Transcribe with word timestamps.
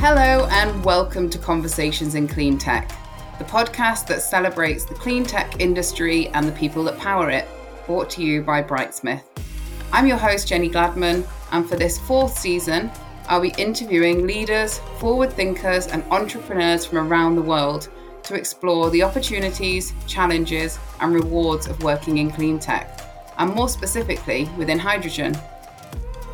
Hello, 0.00 0.46
and 0.52 0.84
welcome 0.84 1.28
to 1.28 1.38
Conversations 1.38 2.14
in 2.14 2.28
Clean 2.28 2.56
Tech, 2.56 2.88
the 3.40 3.44
podcast 3.44 4.06
that 4.06 4.22
celebrates 4.22 4.84
the 4.84 4.94
clean 4.94 5.24
tech 5.24 5.60
industry 5.60 6.28
and 6.28 6.46
the 6.46 6.52
people 6.52 6.84
that 6.84 6.96
power 6.98 7.30
it, 7.30 7.48
brought 7.84 8.08
to 8.10 8.22
you 8.22 8.40
by 8.40 8.62
Brightsmith. 8.62 9.24
I'm 9.92 10.06
your 10.06 10.16
host, 10.16 10.46
Jenny 10.46 10.70
Gladman, 10.70 11.26
and 11.50 11.68
for 11.68 11.74
this 11.74 11.98
fourth 11.98 12.38
season, 12.38 12.92
I'll 13.26 13.40
be 13.40 13.52
interviewing 13.58 14.24
leaders, 14.24 14.78
forward 15.00 15.32
thinkers, 15.32 15.88
and 15.88 16.04
entrepreneurs 16.12 16.86
from 16.86 16.98
around 16.98 17.34
the 17.34 17.42
world 17.42 17.88
to 18.22 18.36
explore 18.36 18.90
the 18.90 19.02
opportunities, 19.02 19.94
challenges, 20.06 20.78
and 21.00 21.12
rewards 21.12 21.66
of 21.66 21.82
working 21.82 22.18
in 22.18 22.30
clean 22.30 22.60
tech, 22.60 23.00
and 23.38 23.52
more 23.52 23.68
specifically 23.68 24.48
within 24.56 24.78
hydrogen. 24.78 25.36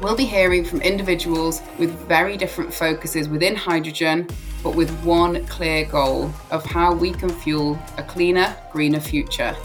We'll 0.05 0.15
be 0.15 0.27
hearing 0.27 0.67
from 0.67 0.83
individuals 0.83 1.63
with 1.79 1.91
very 2.07 2.37
different 2.37 2.75
focuses 2.75 3.27
within 3.27 3.57
hydrogen, 3.57 4.29
but 4.63 4.77
with 4.77 4.91
one 5.03 5.47
clear 5.47 5.87
goal 5.87 6.31
of 6.51 6.63
how 6.63 6.93
we 6.93 7.11
can 7.11 7.31
fuel 7.31 7.79
a 7.97 8.03
cleaner, 8.03 8.55
greener 8.71 9.01
future. 9.01 9.57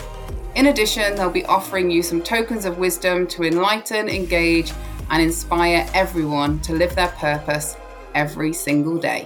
In 0.55 0.67
addition, 0.67 1.15
they'll 1.15 1.29
be 1.29 1.43
offering 1.43 1.91
you 1.91 2.01
some 2.01 2.21
tokens 2.21 2.63
of 2.63 2.77
wisdom 2.77 3.27
to 3.27 3.43
enlighten, 3.43 4.07
engage, 4.07 4.71
and 5.09 5.21
inspire 5.21 5.85
everyone 5.93 6.61
to 6.61 6.71
live 6.71 6.95
their 6.95 7.09
purpose 7.09 7.75
every 8.15 8.53
single 8.53 8.97
day. 8.97 9.25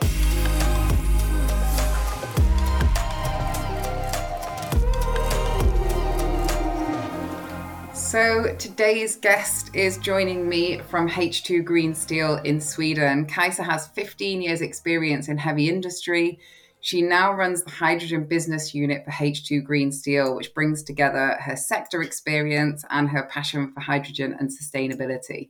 So 8.13 8.53
today's 8.59 9.15
guest 9.15 9.75
is 9.75 9.97
joining 9.97 10.47
me 10.47 10.77
from 10.77 11.09
H2 11.09 11.65
Green 11.65 11.95
Steel 11.95 12.35
in 12.43 12.61
Sweden. 12.61 13.25
Kajsa 13.25 13.65
has 13.65 13.87
15 13.87 14.39
years 14.39 14.61
experience 14.61 15.29
in 15.29 15.39
heavy 15.39 15.67
industry. 15.67 16.37
She 16.79 17.01
now 17.01 17.33
runs 17.33 17.63
the 17.63 17.71
hydrogen 17.71 18.25
business 18.25 18.75
unit 18.75 19.03
for 19.03 19.09
H2 19.09 19.63
Green 19.63 19.91
Steel, 19.91 20.35
which 20.35 20.53
brings 20.53 20.83
together 20.83 21.39
her 21.41 21.55
sector 21.55 22.03
experience 22.03 22.85
and 22.91 23.09
her 23.09 23.23
passion 23.31 23.71
for 23.73 23.79
hydrogen 23.79 24.37
and 24.39 24.47
sustainability. 24.47 25.49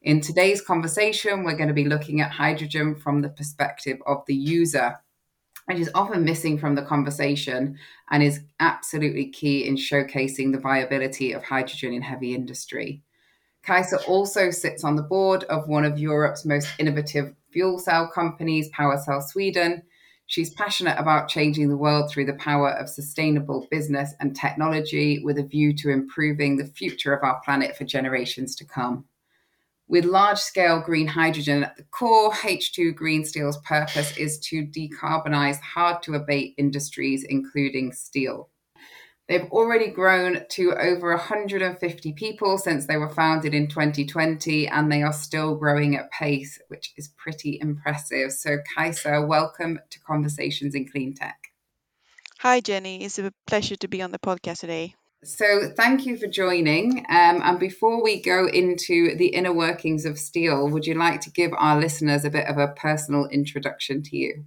In 0.00 0.22
today's 0.22 0.62
conversation, 0.62 1.44
we're 1.44 1.58
going 1.58 1.68
to 1.68 1.74
be 1.74 1.84
looking 1.84 2.22
at 2.22 2.30
hydrogen 2.30 2.94
from 2.94 3.20
the 3.20 3.28
perspective 3.28 3.98
of 4.06 4.22
the 4.26 4.34
user 4.34 4.98
which 5.66 5.78
is 5.78 5.90
often 5.94 6.24
missing 6.24 6.58
from 6.58 6.74
the 6.74 6.82
conversation 6.82 7.78
and 8.10 8.22
is 8.22 8.40
absolutely 8.60 9.28
key 9.30 9.66
in 9.66 9.76
showcasing 9.76 10.52
the 10.52 10.60
viability 10.60 11.32
of 11.32 11.42
hydrogen 11.44 11.92
in 11.92 12.02
heavy 12.02 12.34
industry. 12.34 13.02
Kajsa 13.66 14.08
also 14.08 14.50
sits 14.50 14.82
on 14.82 14.96
the 14.96 15.02
board 15.02 15.44
of 15.44 15.68
one 15.68 15.84
of 15.84 15.98
Europe's 15.98 16.44
most 16.44 16.68
innovative 16.78 17.34
fuel 17.52 17.78
cell 17.78 18.10
companies, 18.12 18.68
PowerCell 18.72 19.22
Sweden. 19.22 19.82
She's 20.26 20.54
passionate 20.54 20.98
about 20.98 21.28
changing 21.28 21.68
the 21.68 21.76
world 21.76 22.10
through 22.10 22.24
the 22.24 22.34
power 22.34 22.70
of 22.70 22.88
sustainable 22.88 23.68
business 23.70 24.14
and 24.18 24.34
technology 24.34 25.22
with 25.22 25.38
a 25.38 25.44
view 25.44 25.74
to 25.76 25.90
improving 25.90 26.56
the 26.56 26.66
future 26.66 27.12
of 27.12 27.22
our 27.22 27.40
planet 27.44 27.76
for 27.76 27.84
generations 27.84 28.56
to 28.56 28.64
come. 28.64 29.04
With 29.92 30.06
large 30.06 30.38
scale 30.38 30.80
green 30.80 31.06
hydrogen 31.06 31.64
at 31.64 31.76
the 31.76 31.82
core, 31.82 32.32
H2 32.32 32.94
Green 32.94 33.26
Steel's 33.26 33.58
purpose 33.58 34.16
is 34.16 34.38
to 34.38 34.66
decarbonize 34.66 35.60
hard 35.60 36.02
to 36.04 36.14
abate 36.14 36.54
industries, 36.56 37.24
including 37.28 37.92
steel. 37.92 38.48
They've 39.28 39.50
already 39.50 39.88
grown 39.90 40.46
to 40.52 40.72
over 40.72 41.10
150 41.10 42.12
people 42.14 42.56
since 42.56 42.86
they 42.86 42.96
were 42.96 43.10
founded 43.10 43.52
in 43.52 43.68
2020, 43.68 44.66
and 44.66 44.90
they 44.90 45.02
are 45.02 45.12
still 45.12 45.56
growing 45.56 45.94
at 45.94 46.10
pace, 46.10 46.58
which 46.68 46.94
is 46.96 47.12
pretty 47.18 47.58
impressive. 47.60 48.32
So, 48.32 48.60
Kajsa, 48.74 49.28
welcome 49.28 49.78
to 49.90 50.00
Conversations 50.00 50.74
in 50.74 50.88
Clean 50.90 51.12
Tech. 51.12 51.36
Hi, 52.38 52.60
Jenny. 52.60 53.04
It's 53.04 53.18
a 53.18 53.30
pleasure 53.46 53.76
to 53.76 53.88
be 53.88 54.00
on 54.00 54.10
the 54.10 54.18
podcast 54.18 54.60
today. 54.60 54.94
So, 55.24 55.68
thank 55.76 56.04
you 56.04 56.16
for 56.16 56.26
joining. 56.26 56.98
Um, 57.08 57.42
and 57.42 57.58
before 57.60 58.02
we 58.02 58.20
go 58.20 58.48
into 58.48 59.14
the 59.16 59.28
inner 59.28 59.52
workings 59.52 60.04
of 60.04 60.18
steel, 60.18 60.68
would 60.68 60.84
you 60.84 60.94
like 60.94 61.20
to 61.22 61.30
give 61.30 61.52
our 61.56 61.80
listeners 61.80 62.24
a 62.24 62.30
bit 62.30 62.48
of 62.48 62.58
a 62.58 62.68
personal 62.68 63.26
introduction 63.26 64.02
to 64.02 64.16
you? 64.16 64.44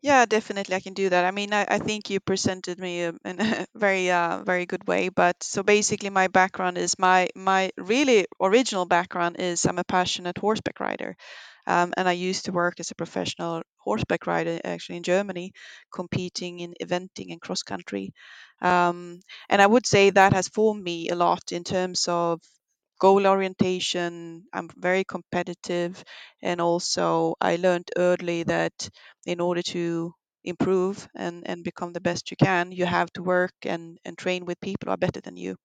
Yeah, 0.00 0.26
definitely, 0.26 0.74
I 0.74 0.80
can 0.80 0.94
do 0.94 1.08
that. 1.08 1.24
I 1.24 1.30
mean, 1.30 1.52
I, 1.52 1.64
I 1.68 1.78
think 1.78 2.10
you 2.10 2.18
presented 2.18 2.78
me 2.78 3.04
um, 3.04 3.18
in 3.24 3.40
a 3.40 3.66
very, 3.74 4.10
uh, 4.10 4.42
very 4.44 4.66
good 4.66 4.86
way. 4.86 5.08
But 5.08 5.42
so 5.42 5.62
basically, 5.62 6.10
my 6.10 6.28
background 6.28 6.76
is 6.76 6.98
my 6.98 7.28
my 7.36 7.70
really 7.76 8.26
original 8.40 8.84
background 8.84 9.36
is 9.38 9.64
I'm 9.64 9.78
a 9.78 9.84
passionate 9.84 10.38
horseback 10.38 10.80
rider. 10.80 11.16
Um, 11.66 11.92
and 11.96 12.08
I 12.08 12.12
used 12.12 12.46
to 12.46 12.52
work 12.52 12.80
as 12.80 12.90
a 12.90 12.94
professional 12.96 13.62
horseback 13.78 14.26
rider 14.26 14.60
actually 14.64 14.96
in 14.98 15.02
Germany, 15.02 15.52
competing 15.92 16.60
in 16.60 16.74
eventing 16.82 17.30
and 17.32 17.40
cross 17.40 17.62
country. 17.62 18.12
Um, 18.60 19.20
and 19.48 19.60
I 19.62 19.66
would 19.66 19.86
say 19.86 20.10
that 20.10 20.32
has 20.32 20.48
formed 20.48 20.82
me 20.82 21.08
a 21.08 21.14
lot 21.16 21.52
in 21.52 21.64
terms 21.64 22.06
of 22.08 22.40
goal 23.00 23.26
orientation. 23.26 24.44
I'm 24.52 24.68
very 24.76 25.04
competitive. 25.04 26.02
And 26.42 26.60
also, 26.60 27.34
I 27.40 27.56
learned 27.56 27.90
early 27.96 28.44
that 28.44 28.88
in 29.26 29.40
order 29.40 29.62
to 29.62 30.14
improve 30.44 31.08
and, 31.14 31.42
and 31.46 31.62
become 31.62 31.92
the 31.92 32.00
best 32.00 32.30
you 32.30 32.36
can, 32.36 32.72
you 32.72 32.84
have 32.86 33.12
to 33.12 33.22
work 33.22 33.52
and, 33.64 33.98
and 34.04 34.18
train 34.18 34.44
with 34.44 34.60
people 34.60 34.86
who 34.86 34.92
are 34.92 34.96
better 34.96 35.20
than 35.20 35.36
you. 35.36 35.56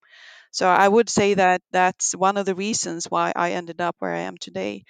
So 0.52 0.68
I 0.68 0.88
would 0.88 1.10
say 1.10 1.36
that 1.36 1.62
that's 1.72 2.14
one 2.16 2.38
of 2.38 2.46
the 2.46 2.56
reasons 2.56 3.06
why 3.08 3.34
I 3.36 3.54
ended 3.54 3.82
up 3.82 3.96
where 4.00 4.14
I 4.14 4.22
am 4.22 4.38
today. 4.40 4.84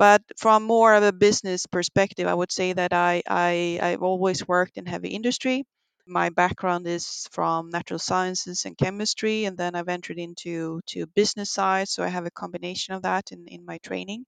But 0.00 0.22
from 0.36 0.64
more 0.64 0.94
of 0.94 1.04
a 1.04 1.12
business 1.12 1.66
perspective, 1.66 2.26
I 2.26 2.34
would 2.34 2.50
say 2.52 2.72
that 2.72 2.92
I, 2.92 3.22
I 3.28 3.78
I've 3.80 4.02
always 4.02 4.48
worked 4.48 4.78
in 4.78 4.86
heavy 4.86 5.10
industry. 5.10 5.64
My 6.08 6.30
background 6.30 6.88
is 6.88 7.28
from 7.30 7.70
natural 7.70 8.00
sciences 8.00 8.64
and 8.66 8.76
chemistry, 8.76 9.44
and 9.46 9.56
then 9.56 9.76
I've 9.76 9.88
entered 9.88 10.18
into 10.18 10.80
to 10.88 11.06
business 11.06 11.52
side. 11.52 11.88
So 11.88 12.02
I 12.02 12.08
have 12.08 12.26
a 12.26 12.32
combination 12.42 12.94
of 12.94 13.02
that 13.02 13.30
in, 13.32 13.46
in 13.48 13.64
my 13.64 13.78
training. 13.78 14.26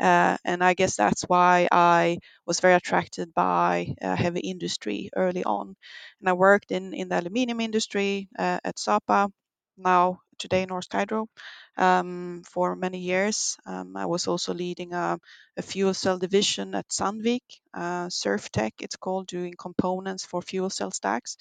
Uh, 0.00 0.36
and 0.44 0.62
I 0.62 0.74
guess 0.74 0.96
that's 0.96 1.22
why 1.24 1.68
I 1.72 2.18
was 2.46 2.60
very 2.60 2.74
attracted 2.74 3.32
by 3.34 3.94
uh, 4.02 4.16
heavy 4.16 4.40
industry 4.40 5.10
early 5.16 5.44
on. 5.44 5.76
And 6.20 6.28
I 6.28 6.32
worked 6.34 6.70
in, 6.72 6.94
in 6.94 7.08
the 7.08 7.20
aluminium 7.20 7.60
industry 7.60 8.28
uh, 8.38 8.58
at 8.64 8.78
Sapa, 8.78 9.30
now 9.76 10.20
today 10.38 10.66
Norsk 10.66 10.92
Hydro, 10.92 11.28
um, 11.76 12.42
for 12.44 12.76
many 12.76 12.98
years. 12.98 13.56
Um, 13.66 13.96
I 13.96 14.06
was 14.06 14.26
also 14.26 14.54
leading 14.54 14.92
a, 14.92 15.18
a, 15.56 15.62
fuel 15.62 15.94
cell 15.94 16.18
division 16.18 16.74
at 16.74 16.88
Sandvik, 16.88 17.42
uh, 17.72 18.06
Surftech, 18.08 18.72
it's 18.80 18.96
called, 18.96 19.26
doing 19.26 19.54
components 19.58 20.24
for 20.24 20.42
fuel 20.42 20.70
cell 20.70 20.90
stacks. 20.90 21.36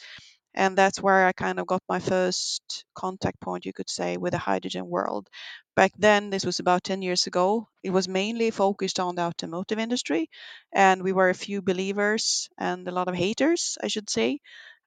And 0.56 0.78
that's 0.78 1.02
where 1.02 1.26
I 1.26 1.32
kind 1.32 1.60
of 1.60 1.66
got 1.66 1.82
my 1.90 2.00
first 2.00 2.86
contact 2.94 3.40
point, 3.42 3.66
you 3.66 3.74
could 3.74 3.90
say, 3.90 4.18
with 4.18 4.34
the 4.34 4.38
hydrogen 4.38 4.88
world. 4.88 5.28
Back 5.76 5.94
then, 5.98 6.30
this 6.30 6.46
was 6.46 6.60
about 6.60 6.84
10 6.84 7.02
years 7.02 7.26
ago, 7.26 7.68
it 7.82 7.90
was 7.90 8.08
mainly 8.08 8.52
focused 8.52 9.00
on 9.00 9.16
the 9.16 9.24
automotive 9.24 9.80
industry. 9.80 10.30
And 10.72 11.02
we 11.02 11.12
were 11.12 11.30
a 11.30 11.34
few 11.34 11.64
believers 11.64 12.50
and 12.60 12.88
a 12.88 12.92
lot 12.92 13.08
of 13.08 13.16
haters, 13.16 13.80
I 13.82 13.88
should 13.88 14.10
say. 14.10 14.40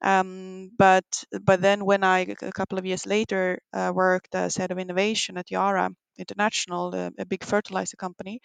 Um, 0.02 0.70
but 0.78 1.24
but 1.42 1.60
then 1.62 1.84
when 1.84 2.04
I 2.04 2.20
a 2.42 2.52
couple 2.52 2.78
of 2.78 2.86
years 2.86 3.06
later 3.06 3.60
uh, 3.72 3.92
worked 3.94 4.34
as 4.34 4.56
head 4.56 4.70
of 4.70 4.78
innovation 4.78 5.38
at 5.38 5.50
Yara 5.50 5.90
International, 6.18 6.94
a, 6.94 7.12
a 7.18 7.24
big 7.26 7.44
fertilizer 7.44 7.96
company, 7.96 8.40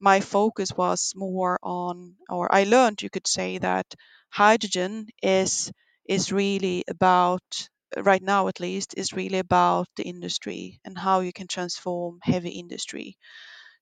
my 0.00 0.20
focus 0.20 0.72
was 0.76 1.12
more 1.16 1.58
on, 1.62 2.16
or 2.28 2.54
I 2.54 2.64
learned, 2.64 3.02
you 3.02 3.10
could 3.10 3.26
say, 3.26 3.58
that 3.58 3.86
hydrogen 4.30 5.08
is 5.22 5.72
is 6.06 6.32
really 6.32 6.84
about 6.88 7.68
right 7.96 8.22
now 8.22 8.48
at 8.48 8.60
least 8.60 8.94
is 8.96 9.12
really 9.12 9.38
about 9.38 9.88
the 9.96 10.04
industry 10.04 10.80
and 10.84 10.98
how 10.98 11.20
you 11.20 11.32
can 11.32 11.46
transform 11.46 12.18
heavy 12.22 12.50
industry. 12.50 13.16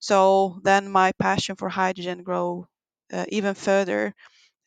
So 0.01 0.61
then 0.65 0.91
my 0.91 1.13
passion 1.13 1.57
for 1.57 1.69
hydrogen 1.69 2.23
grow 2.25 2.67
uh, 3.13 3.27
even 3.29 3.55
further 3.55 4.15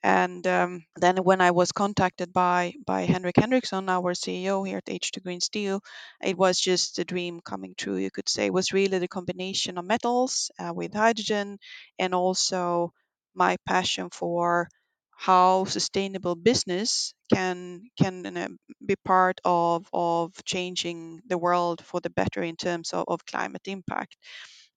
and 0.03 0.45
um, 0.47 0.85
then 0.97 1.17
when 1.17 1.41
I 1.41 1.51
was 1.51 1.71
contacted 1.71 2.33
by 2.33 2.73
by 2.85 3.01
Henrik 3.03 3.37
Henriksson, 3.37 3.89
our 3.89 4.13
CEO 4.13 4.63
here 4.63 4.77
at 4.79 4.89
H2 4.89 5.21
Green 5.21 5.41
Steel, 5.41 5.81
it 6.21 6.37
was 6.37 6.59
just 6.59 6.99
a 6.99 7.05
dream 7.05 7.39
coming 7.41 7.73
true. 7.77 7.97
You 7.97 8.11
could 8.11 8.29
say 8.29 8.47
it 8.47 8.53
was 8.53 8.73
really 8.73 8.99
the 8.99 9.07
combination 9.07 9.77
of 9.77 9.85
metals 9.85 10.51
uh, 10.59 10.73
with 10.73 10.93
hydrogen, 10.93 11.57
and 11.99 12.13
also 12.13 12.93
my 13.33 13.57
passion 13.65 14.09
for 14.11 14.69
how 15.15 15.63
sustainable 15.65 16.35
business 16.35 17.13
can 17.33 17.81
can 17.97 18.37
uh, 18.37 18.49
be 18.85 18.95
part 19.05 19.39
of 19.45 19.87
of 19.93 20.33
changing 20.43 21.21
the 21.27 21.37
world 21.37 21.83
for 21.85 22.01
the 22.01 22.09
better 22.09 22.43
in 22.43 22.55
terms 22.57 22.93
of, 22.93 23.05
of 23.07 23.25
climate 23.25 23.67
impact. 23.67 24.17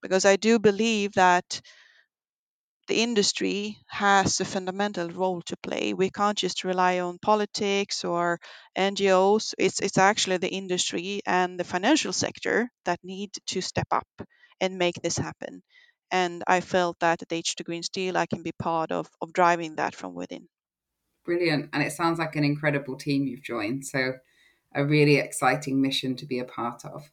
Because 0.03 0.25
I 0.25 0.37
do 0.37 0.59
believe 0.59 1.13
that 1.15 1.61
the 2.87 3.03
industry 3.03 3.79
has 3.89 4.41
a 4.41 4.45
fundamental 4.45 5.09
role 5.11 5.43
to 5.43 5.57
play. 5.59 5.95
We 5.95 6.11
can't 6.11 6.39
just 6.39 6.65
rely 6.65 7.01
on 7.01 7.19
politics 7.19 8.05
or 8.05 8.39
NGOs. 8.77 9.55
It's 9.59 9.81
it's 9.81 9.99
actually 9.99 10.39
the 10.39 10.53
industry 10.53 11.21
and 11.27 11.59
the 11.59 11.65
financial 11.65 12.13
sector 12.13 12.71
that 12.85 13.01
need 13.03 13.31
to 13.49 13.61
step 13.61 13.89
up 13.91 14.09
and 14.61 14.79
make 14.79 14.97
this 15.03 15.19
happen. 15.19 15.63
And 16.11 16.45
I 16.47 16.61
felt 16.61 16.99
that 17.01 17.23
at 17.23 17.29
H2 17.29 17.65
Green 17.65 17.83
Steel, 17.83 18.17
I 18.17 18.27
can 18.27 18.43
be 18.43 18.53
part 18.53 18.93
of, 18.93 19.11
of 19.21 19.33
driving 19.33 19.77
that 19.77 19.95
from 19.95 20.15
within. 20.15 20.49
Brilliant. 21.25 21.71
And 21.73 21.83
it 21.83 21.93
sounds 21.93 22.19
like 22.19 22.37
an 22.37 22.45
incredible 22.45 22.97
team 22.97 23.27
you've 23.27 23.43
joined. 23.43 23.85
So, 23.85 24.15
a 24.75 24.85
really 24.85 25.17
exciting 25.17 25.81
mission 25.83 26.15
to 26.17 26.27
be 26.27 26.39
a 26.39 26.45
part 26.45 26.85
of. 26.85 27.11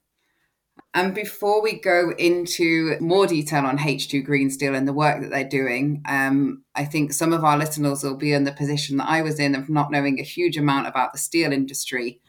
And 0.95 1.15
before 1.15 1.61
we 1.61 1.79
go 1.79 2.11
into 2.19 2.97
more 2.99 3.25
detail 3.25 3.65
on 3.65 3.79
H2 3.79 4.23
Green 4.23 4.51
Steel 4.51 4.75
and 4.75 4.87
the 4.87 4.93
work 4.93 5.21
that 5.21 5.31
they're 5.31 5.43
doing, 5.43 6.03
um, 6.07 6.63
I 6.75 6.85
think 6.85 7.13
some 7.13 7.33
of 7.33 7.43
our 7.43 7.57
listeners 7.57 8.03
will 8.03 8.15
be 8.15 8.31
in 8.31 8.43
the 8.43 8.51
position 8.51 8.97
that 8.97 9.09
I 9.09 9.23
was 9.23 9.39
in 9.39 9.55
of 9.55 9.69
not 9.69 9.91
knowing 9.91 10.19
a 10.19 10.23
huge 10.23 10.55
amount 10.55 10.87
about 10.87 11.11
the 11.11 11.17
steel 11.17 11.51
industry. 11.51 12.21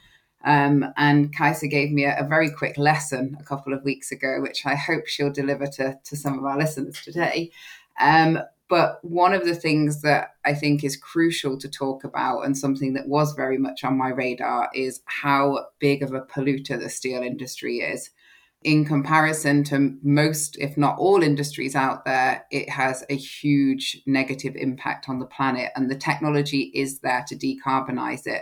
Um, 0.43 0.85
and 0.97 1.35
Kajsa 1.35 1.69
gave 1.69 1.91
me 1.91 2.05
a, 2.05 2.17
a, 2.19 2.27
very 2.27 2.51
quick 2.51 2.77
lesson 2.77 3.35
a 3.39 3.43
couple 3.43 3.73
of 3.73 3.83
weeks 3.83 4.11
ago, 4.11 4.37
which 4.41 4.65
I 4.65 4.75
hope 4.75 5.07
she'll 5.07 5.31
deliver 5.31 5.65
to, 5.67 5.99
to 6.03 6.15
some 6.15 6.37
of 6.37 6.45
our 6.45 6.57
listeners 6.57 7.01
today. 7.03 7.51
Um, 7.99 8.39
but 8.67 8.99
one 9.03 9.33
of 9.33 9.45
the 9.45 9.55
things 9.55 10.01
that 10.01 10.29
I 10.43 10.53
think 10.53 10.83
is 10.83 10.97
crucial 10.97 11.57
to 11.59 11.69
talk 11.69 12.03
about, 12.03 12.41
and 12.41 12.57
something 12.57 12.93
that 12.93 13.07
was 13.07 13.33
very 13.33 13.57
much 13.57 13.83
on 13.83 13.97
my 13.97 14.09
radar, 14.09 14.69
is 14.73 15.01
how 15.05 15.67
big 15.79 16.01
of 16.01 16.13
a 16.13 16.21
polluter 16.21 16.79
the 16.79 16.89
steel 16.89 17.21
industry 17.21 17.77
is 17.77 18.09
in 18.65 18.83
comparison 18.83 19.63
to 19.65 19.95
most, 20.01 20.57
if 20.57 20.75
not 20.75 20.97
all, 20.97 21.21
industries 21.21 21.75
out 21.75 22.03
there, 22.03 22.45
it 22.49 22.67
has 22.67 23.05
a 23.09 23.15
huge 23.15 24.01
negative 24.07 24.55
impact 24.55 25.07
on 25.07 25.19
the 25.19 25.25
planet, 25.27 25.71
and 25.75 25.89
the 25.89 25.95
technology 25.95 26.71
is 26.73 26.99
there 26.99 27.23
to 27.27 27.35
decarbonize 27.35 28.25
it. 28.25 28.41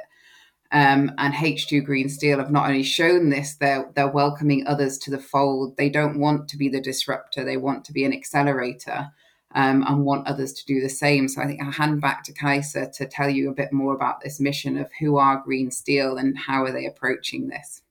Um, 0.72 1.12
and 1.18 1.34
H2 1.34 1.84
Green 1.86 2.10
Steel 2.10 2.40
have 2.40 2.52
not 2.52 2.68
only 2.68 2.84
shown 2.84 3.30
this, 3.30 3.56
they're, 3.56 3.92
they're 3.96 4.08
welcoming 4.08 4.66
others 4.66 4.98
to 5.00 5.12
the 5.12 5.20
fold. 5.20 5.78
They 5.78 5.90
don't 5.90 6.20
want 6.20 6.48
to 6.48 6.58
be 6.58 6.70
the 6.70 6.82
disruptor, 6.82 7.44
they 7.44 7.58
want 7.58 7.86
to 7.86 7.94
be 7.94 8.06
an 8.06 8.14
accelerator 8.14 9.12
um, 9.54 9.84
and 9.88 10.06
want 10.06 10.26
others 10.26 10.54
to 10.54 10.66
do 10.66 10.82
the 10.82 10.90
same. 10.90 11.28
So 11.28 11.42
I 11.42 11.46
think 11.46 11.62
I'll 11.62 11.72
hand 11.72 12.02
back 12.02 12.24
to 12.24 12.34
Kajsa 12.34 12.92
to 12.94 13.06
tell 13.06 13.30
you 13.30 13.52
a 13.52 13.54
bit 13.54 13.72
more 13.72 13.94
about 13.94 14.22
this 14.22 14.40
mission 14.40 14.78
of 14.78 14.90
who 15.00 15.18
are 15.18 15.44
Green 15.44 15.70
Steel 15.70 16.18
and 16.18 16.36
how 16.38 16.64
are 16.64 16.72
they 16.72 16.88
approaching 16.88 17.50
this. 17.50 17.83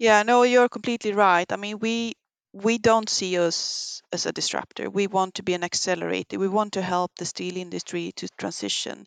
Yeah, 0.00 0.24
no, 0.24 0.42
you're 0.42 0.68
completely 0.68 1.12
right. 1.12 1.46
I 1.52 1.54
mean, 1.56 1.78
we 1.78 2.14
we 2.52 2.78
don't 2.78 3.08
see 3.08 3.38
us 3.38 4.02
as 4.12 4.26
a 4.26 4.32
disruptor. 4.32 4.90
We 4.90 5.06
want 5.06 5.36
to 5.36 5.44
be 5.44 5.54
an 5.54 5.62
accelerator. 5.62 6.40
We 6.40 6.48
want 6.48 6.72
to 6.72 6.82
help 6.82 7.12
the 7.14 7.24
steel 7.24 7.56
industry 7.56 8.10
to 8.16 8.26
transition. 8.36 9.06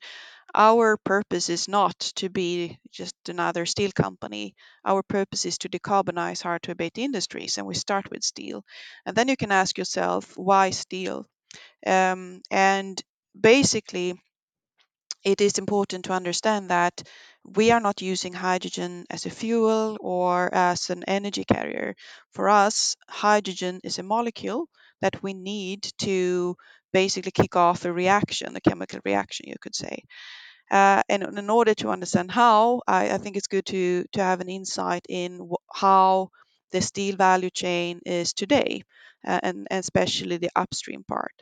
Our 0.55 0.97
purpose 0.97 1.49
is 1.49 1.67
not 1.67 1.99
to 2.17 2.29
be 2.29 2.79
just 2.91 3.15
another 3.29 3.65
steel 3.65 3.91
company. 3.93 4.55
Our 4.85 5.03
purpose 5.03 5.45
is 5.45 5.57
to 5.59 5.69
decarbonize 5.69 6.43
hard 6.43 6.63
to 6.63 6.71
abate 6.73 6.99
industries, 6.99 7.57
and 7.57 7.67
we 7.67 7.75
start 7.75 8.11
with 8.11 8.23
steel. 8.23 8.65
And 9.05 9.15
then 9.17 9.29
you 9.29 9.37
can 9.37 9.51
ask 9.51 9.77
yourself, 9.79 10.37
why 10.37 10.71
steel? 10.71 11.27
Um, 11.85 12.41
and 12.51 13.01
basically, 13.39 14.15
it 15.23 15.41
is 15.41 15.57
important 15.57 16.05
to 16.05 16.13
understand 16.13 16.69
that 16.69 17.03
we 17.43 17.71
are 17.71 17.79
not 17.79 18.01
using 18.01 18.33
hydrogen 18.33 19.05
as 19.09 19.25
a 19.25 19.29
fuel 19.29 19.97
or 19.99 20.53
as 20.53 20.89
an 20.89 21.03
energy 21.07 21.43
carrier. 21.43 21.95
For 22.31 22.49
us, 22.49 22.95
hydrogen 23.07 23.81
is 23.83 23.99
a 23.99 24.03
molecule 24.03 24.67
that 25.01 25.21
we 25.21 25.33
need 25.33 25.91
to 25.99 26.55
basically 26.93 27.31
kick 27.31 27.55
off 27.55 27.85
a 27.85 27.91
reaction, 27.91 28.55
a 28.55 28.61
chemical 28.61 28.99
reaction, 29.03 29.47
you 29.49 29.55
could 29.59 29.75
say. 29.75 30.03
Uh, 30.71 31.03
and 31.09 31.23
in 31.23 31.49
order 31.49 31.73
to 31.75 31.89
understand 31.89 32.31
how, 32.31 32.81
I, 32.87 33.11
I, 33.11 33.17
think 33.17 33.35
it's 33.35 33.47
good 33.47 33.65
to, 33.67 34.05
to 34.13 34.23
have 34.23 34.39
an 34.41 34.49
insight 34.49 35.05
in 35.09 35.49
wh- 35.51 35.79
how 35.79 36.29
the 36.73 36.81
steel 36.81 37.15
value 37.15 37.49
chain 37.51 38.01
is 38.05 38.33
today, 38.33 38.83
uh, 39.25 39.39
and, 39.41 39.67
and 39.71 39.79
especially 39.79 40.37
the 40.37 40.51
upstream 40.55 41.05
part. 41.07 41.35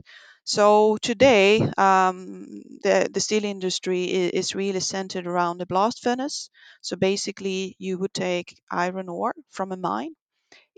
So 0.44 0.98
today, 1.02 1.62
um, 1.78 2.46
the, 2.84 3.10
the 3.12 3.20
steel 3.20 3.46
industry 3.46 4.04
is, 4.06 4.32
is, 4.32 4.56
really 4.56 4.82
centered 4.82 5.26
around 5.26 5.58
the 5.58 5.66
blast 5.66 6.04
furnace. 6.04 6.50
So 6.82 6.96
basically, 6.96 7.76
you 7.80 7.98
would 8.00 8.14
take 8.14 8.62
iron 8.70 9.10
ore 9.10 9.34
from 9.50 9.72
a 9.72 9.78
mine. 9.78 10.14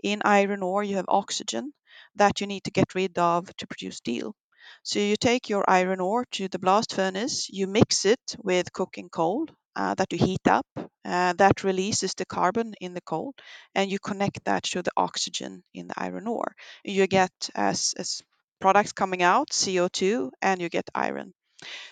In 0.02 0.22
iron 0.24 0.62
ore, 0.62 0.84
you 0.84 0.96
have 0.96 1.06
oxygen 1.08 1.72
that 2.14 2.40
you 2.40 2.46
need 2.46 2.64
to 2.64 2.70
get 2.70 2.94
rid 2.94 3.18
of 3.18 3.54
to 3.56 3.66
produce 3.66 3.96
steel. 3.96 4.36
So 4.82 5.00
you 5.00 5.16
take 5.16 5.48
your 5.48 5.64
iron 5.68 6.00
ore 6.00 6.26
to 6.32 6.48
the 6.48 6.60
blast 6.60 6.94
furnace, 6.94 7.48
you 7.50 7.66
mix 7.66 8.04
it 8.04 8.36
with 8.38 8.72
coking 8.72 9.10
coal 9.10 9.48
uh, 9.76 9.94
that 9.94 10.12
you 10.12 10.18
heat 10.18 10.46
up, 10.48 10.66
uh, 11.04 11.32
that 11.34 11.64
releases 11.64 12.14
the 12.14 12.26
carbon 12.26 12.74
in 12.80 12.94
the 12.94 13.00
coal, 13.00 13.34
and 13.74 13.90
you 13.90 13.98
connect 13.98 14.44
that 14.44 14.64
to 14.64 14.82
the 14.82 14.92
oxygen 14.96 15.62
in 15.74 15.88
the 15.88 15.94
iron 15.96 16.26
ore. 16.26 16.54
You 16.84 17.06
get 17.06 17.32
as, 17.54 17.94
as 17.98 18.22
products 18.60 18.92
coming 18.92 19.22
out, 19.22 19.52
CO2, 19.52 20.30
and 20.42 20.60
you 20.60 20.68
get 20.68 20.88
iron. 20.94 21.34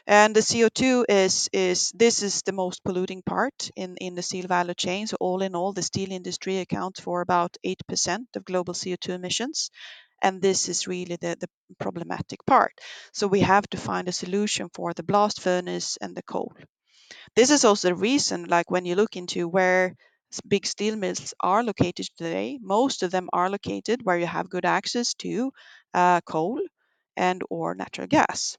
And 0.07 0.37
the 0.37 0.43
CO2 0.43 1.05
is 1.09 1.49
is 1.53 1.91
this 1.95 2.23
is 2.23 2.43
the 2.43 2.53
most 2.53 2.85
polluting 2.85 3.23
part 3.23 3.71
in, 3.75 3.97
in 3.97 4.15
the 4.15 4.23
steel 4.23 4.47
value 4.47 4.75
chain. 4.75 5.07
So 5.09 5.17
all 5.19 5.43
in 5.43 5.57
all, 5.57 5.73
the 5.73 5.83
steel 5.83 6.13
industry 6.13 6.59
accounts 6.59 7.01
for 7.01 7.21
about 7.21 7.57
eight 7.65 7.83
percent 7.89 8.29
of 8.37 8.45
global 8.45 8.75
CO2 8.75 9.15
emissions. 9.15 9.71
And 10.23 10.41
this 10.41 10.69
is 10.69 10.87
really 10.87 11.17
the, 11.17 11.37
the 11.41 11.49
problematic 11.81 12.47
part. 12.47 12.73
So 13.13 13.27
we 13.27 13.41
have 13.41 13.69
to 13.71 13.77
find 13.77 14.07
a 14.09 14.13
solution 14.13 14.69
for 14.73 14.93
the 14.95 15.03
blast 15.03 15.41
furnace 15.41 15.97
and 16.01 16.15
the 16.17 16.23
coal. 16.23 16.53
This 17.37 17.51
is 17.51 17.65
also 17.65 17.89
the 17.89 17.95
reason, 17.95 18.45
like 18.47 18.71
when 18.71 18.85
you 18.87 18.95
look 18.97 19.17
into 19.17 19.49
where 19.49 19.97
big 20.49 20.67
steel 20.67 20.97
mills 20.97 21.35
are 21.41 21.63
located 21.63 22.09
today, 22.17 22.59
most 22.63 23.03
of 23.03 23.11
them 23.11 23.29
are 23.33 23.51
located 23.51 24.03
where 24.05 24.19
you 24.19 24.27
have 24.27 24.49
good 24.51 24.65
access 24.65 25.15
to 25.15 25.53
uh, 25.95 26.21
coal 26.23 26.61
and 27.17 27.43
or 27.51 27.75
natural 27.75 28.07
gas. 28.07 28.57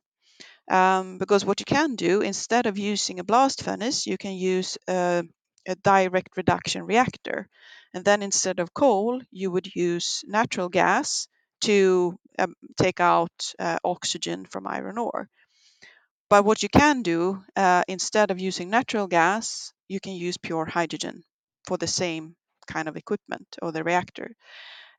Um, 0.70 1.18
because 1.18 1.46
what 1.46 1.60
you 1.60 1.66
can 1.66 1.96
do 1.96 2.22
instead 2.22 2.66
of 2.66 2.78
using 2.78 3.20
a 3.20 3.24
blast 3.24 3.64
furnace, 3.64 4.08
you 4.08 4.18
can 4.18 4.34
use 4.34 4.78
a, 4.90 5.24
a 5.68 5.76
direct 5.76 6.38
reduction 6.38 6.84
reactor, 6.86 7.48
and 7.94 8.04
then 8.06 8.22
instead 8.24 8.60
of 8.60 8.74
coal, 8.74 9.22
you 9.32 9.52
would 9.52 9.76
use 9.76 10.24
natural 10.28 10.70
gas 10.70 11.28
to 11.62 12.18
um, 12.40 12.56
take 12.78 13.00
out 13.00 13.54
uh, 13.60 13.78
oxygen 13.84 14.46
from 14.46 14.68
iron 14.68 14.98
ore. 14.98 15.30
But 16.34 16.46
what 16.46 16.64
you 16.64 16.70
can 16.70 17.04
do 17.04 17.44
uh, 17.56 17.84
instead 17.88 18.32
of 18.32 18.40
using 18.40 18.72
natural 18.72 19.06
gas, 19.06 19.72
you 19.88 20.00
can 20.00 20.14
use 20.14 20.36
pure 20.38 20.66
hydrogen 20.66 21.24
for 21.68 21.78
the 21.78 21.86
same 21.86 22.36
kind 22.66 22.88
of 22.90 22.98
equipment 22.98 23.48
or 23.62 23.72
the 23.72 23.84
reactor. 23.84 24.36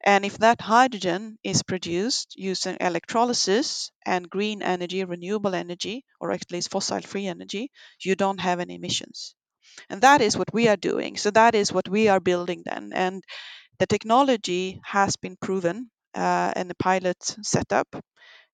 And 0.05 0.25
if 0.25 0.39
that 0.39 0.61
hydrogen 0.61 1.39
is 1.43 1.65
produced 1.65 2.37
using 2.37 2.77
electrolysis 2.81 3.91
and 4.07 4.31
green 4.31 4.63
energy, 4.63 5.03
renewable 5.05 5.57
energy, 5.57 6.05
or 6.21 6.31
at 6.31 6.53
least 6.53 6.71
fossil 6.71 7.01
free 7.03 7.27
energy, 7.27 7.73
you 7.99 8.15
don't 8.15 8.41
have 8.41 8.61
any 8.61 8.77
emissions. 8.77 9.35
And 9.91 10.03
that 10.03 10.21
is 10.21 10.37
what 10.39 10.55
we 10.55 10.69
are 10.69 10.77
doing. 10.77 11.17
So 11.17 11.31
that 11.33 11.57
is 11.57 11.73
what 11.73 11.89
we 11.89 12.09
are 12.09 12.21
building 12.21 12.63
then. 12.65 12.93
And 12.95 13.25
the 13.79 13.87
technology 13.87 14.81
has 14.85 15.17
been 15.17 15.37
proven 15.43 15.91
uh, 16.15 16.53
in 16.57 16.69
the 16.69 16.77
pilot 16.77 17.23
setup. 17.43 17.89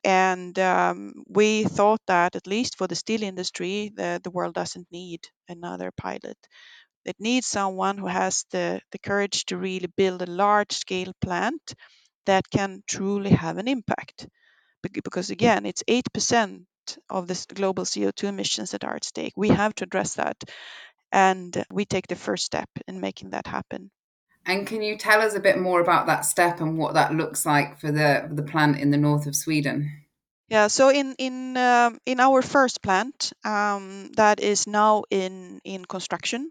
And 0.04 0.59
um, 0.59 1.12
we 1.28 1.64
thought 1.64 2.00
that 2.07 2.37
at 2.37 2.47
least 2.47 2.76
for 2.78 2.87
the 2.87 2.95
steel 2.97 3.23
industry, 3.23 3.92
the, 3.95 4.21
the 4.23 4.30
world 4.30 4.54
doesn't 4.54 4.88
need 4.92 5.28
another 5.49 5.90
pilot. 5.97 6.38
It 7.04 7.16
needs 7.21 7.47
someone 7.47 7.99
who 7.99 8.07
has 8.07 8.47
the, 8.50 8.80
the 8.92 8.99
courage 8.99 9.45
to 9.47 9.59
really 9.59 9.88
build 9.97 10.23
a 10.23 10.26
large 10.26 10.73
scale 10.73 11.12
plant 11.21 11.75
that 12.26 12.49
can 12.50 12.83
truly 12.88 13.30
have 13.30 13.59
an 13.59 13.69
impact. 13.69 14.28
Because 15.04 15.30
again, 15.30 15.66
it's 15.66 15.85
8% 15.88 16.66
of 17.11 17.28
the 17.28 17.47
global 17.54 17.85
CO2 17.87 18.28
emissions 18.28 18.73
that 18.73 18.85
are 18.85 18.97
at 18.97 19.04
stake. 19.04 19.35
We 19.37 19.49
have 19.49 19.75
to 19.76 19.85
address 19.85 20.14
that. 20.16 20.37
And 21.12 21.64
we 21.71 21.85
take 21.87 22.09
the 22.09 22.16
first 22.16 22.45
step 22.47 22.71
in 22.88 23.00
making 23.00 23.30
that 23.30 23.47
happen. 23.47 23.90
And 24.47 24.66
can 24.66 24.82
you 24.82 24.97
tell 24.97 25.20
us 25.20 25.35
a 25.35 25.40
bit 25.40 25.59
more 25.59 25.80
about 25.80 26.06
that 26.06 26.25
step 26.25 26.61
and 26.61 26.78
what 26.78 26.94
that 26.94 27.14
looks 27.14 27.44
like 27.44 27.80
for 27.80 27.92
the 27.92 28.28
the 28.30 28.42
plant 28.42 28.78
in 28.78 28.90
the 28.90 28.97
north 28.97 29.26
of 29.26 29.37
Sweden? 29.37 30.00
Yeah, 30.50 30.66
so 30.66 30.88
in 30.88 31.14
in 31.18 31.56
uh, 31.56 31.90
in 32.06 32.18
our 32.18 32.42
first 32.42 32.82
plant 32.82 33.32
um, 33.44 34.11
that 34.16 34.40
is 34.40 34.66
now 34.66 35.04
in 35.09 35.61
in 35.62 35.85
construction, 35.85 36.50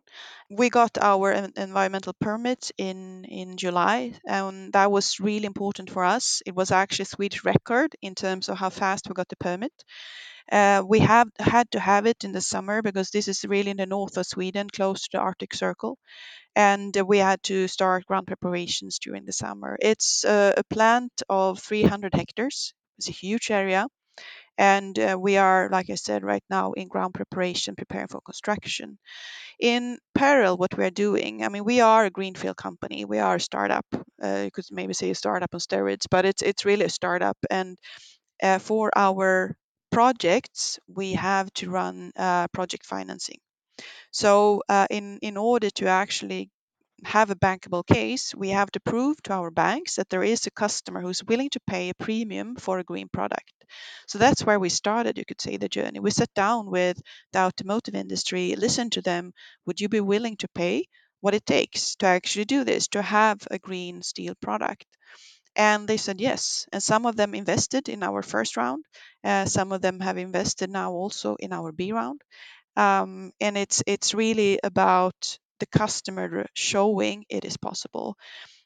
we 0.49 0.69
got 0.69 0.97
our 0.97 1.33
environmental 1.33 2.13
permit 2.13 2.71
in 2.77 3.25
in 3.25 3.57
July, 3.57 4.13
and 4.25 4.71
that 4.71 4.89
was 4.89 5.19
really 5.19 5.45
important 5.45 5.89
for 5.89 6.05
us. 6.05 6.41
It 6.45 6.55
was 6.55 6.71
actually 6.71 7.03
a 7.03 7.15
Swedish 7.15 7.43
record 7.43 7.93
in 8.01 8.15
terms 8.15 8.47
of 8.47 8.57
how 8.57 8.69
fast 8.69 9.09
we 9.09 9.15
got 9.15 9.27
the 9.27 9.35
permit. 9.35 9.73
Uh, 10.51 10.83
we 10.87 10.99
have 10.99 11.29
had 11.39 11.69
to 11.71 11.79
have 11.79 12.05
it 12.05 12.23
in 12.23 12.31
the 12.31 12.41
summer 12.41 12.81
because 12.81 13.09
this 13.11 13.27
is 13.27 13.45
really 13.45 13.71
in 13.71 13.77
the 13.77 13.85
north 13.85 14.17
of 14.17 14.25
Sweden, 14.25 14.69
close 14.69 15.03
to 15.03 15.09
the 15.13 15.19
Arctic 15.19 15.53
Circle, 15.53 15.97
and 16.55 16.95
we 17.07 17.19
had 17.19 17.41
to 17.43 17.67
start 17.67 18.05
ground 18.05 18.27
preparations 18.27 18.99
during 18.99 19.25
the 19.25 19.33
summer. 19.33 19.77
It's 19.81 20.23
a, 20.25 20.63
plant 20.69 21.23
of 21.29 21.59
300 21.59 22.13
hectares 22.15 22.73
it's 22.97 23.09
a 23.09 23.13
huge 23.13 23.51
area. 23.51 23.87
and 24.57 24.97
uh, 24.99 25.17
we 25.19 25.37
are, 25.37 25.69
like 25.71 25.89
I 25.89 25.95
said, 25.95 26.23
right 26.23 26.43
now 26.49 26.73
in 26.73 26.87
ground 26.89 27.13
preparation, 27.13 27.75
preparing 27.75 28.07
for 28.07 28.21
construction. 28.21 28.97
In 29.59 29.99
parallel, 30.15 30.57
what 30.57 30.77
we're 30.77 30.91
doing, 30.91 31.43
I 31.45 31.49
mean, 31.49 31.65
we 31.65 31.81
are 31.81 32.05
a 32.05 32.09
greenfield 32.11 32.57
company. 32.57 33.05
We 33.05 33.19
are 33.19 33.37
a 33.37 33.41
startup. 33.41 33.85
Uh, 34.23 34.43
you 34.45 34.51
could 34.51 34.65
maybe 34.71 34.93
say 34.93 35.11
a 35.11 35.15
startup 35.15 35.53
on 35.53 35.59
steroids, 35.61 36.07
but 36.11 36.25
it's 36.25 36.41
it's 36.41 36.65
really 36.65 36.85
a 36.85 36.89
startup. 36.89 37.37
And 37.49 37.77
uh, 38.43 38.59
for 38.59 38.91
our 38.95 39.57
projects, 39.91 40.79
we 40.87 41.13
have 41.13 41.51
to 41.55 41.69
run 41.69 42.11
uh, 42.15 42.47
project 42.49 42.85
financing. 42.85 43.39
So 44.11 44.63
uh, 44.69 44.87
in 44.89 45.19
in 45.21 45.37
order 45.37 45.69
to 45.71 45.87
actually 45.87 46.49
have 47.05 47.31
a 47.31 47.35
bankable 47.35 47.85
case, 47.85 48.35
we 48.35 48.49
have 48.49 48.71
to 48.71 48.79
prove 48.81 49.21
to 49.23 49.33
our 49.33 49.51
banks 49.51 49.95
that 49.95 50.09
there 50.09 50.23
is 50.23 50.47
a 50.47 50.51
customer 50.51 51.01
who's 51.01 51.23
willing 51.23 51.49
to 51.51 51.59
pay 51.67 51.89
a 51.89 51.93
premium 51.95 52.55
for 52.57 52.79
a 52.79 52.83
green 52.83 53.09
product. 53.09 53.53
So 54.07 54.19
that's 54.19 54.45
where 54.45 54.59
we 54.59 54.69
started, 54.69 55.17
you 55.17 55.25
could 55.25 55.41
say, 55.41 55.57
the 55.57 55.69
journey. 55.69 55.99
We 55.99 56.11
sat 56.11 56.33
down 56.33 56.69
with 56.71 57.01
the 57.33 57.39
automotive 57.39 57.95
industry, 57.95 58.55
listened 58.55 58.93
to 58.93 59.01
them. 59.01 59.33
Would 59.65 59.81
you 59.81 59.89
be 59.89 60.01
willing 60.01 60.37
to 60.37 60.47
pay 60.49 60.85
what 61.21 61.35
it 61.35 61.45
takes 61.45 61.95
to 61.97 62.05
actually 62.07 62.45
do 62.45 62.63
this, 62.65 62.87
to 62.89 63.01
have 63.01 63.47
a 63.51 63.59
green 63.59 64.01
steel 64.01 64.35
product? 64.41 64.85
And 65.55 65.87
they 65.87 65.97
said 65.97 66.21
yes. 66.21 66.65
And 66.71 66.81
some 66.81 67.05
of 67.05 67.15
them 67.15 67.35
invested 67.35 67.89
in 67.89 68.03
our 68.03 68.21
first 68.21 68.57
round. 68.57 68.85
Uh, 69.23 69.45
some 69.45 69.71
of 69.71 69.81
them 69.81 69.99
have 69.99 70.17
invested 70.17 70.69
now 70.69 70.91
also 70.91 71.35
in 71.35 71.53
our 71.53 71.71
B 71.71 71.91
round. 71.91 72.21
Um, 72.77 73.31
and 73.41 73.57
it's 73.57 73.83
it's 73.87 74.13
really 74.13 74.59
about 74.63 75.39
the 75.59 75.67
customer 75.67 76.47
showing 76.55 77.25
it 77.29 77.45
is 77.45 77.57
possible. 77.57 78.17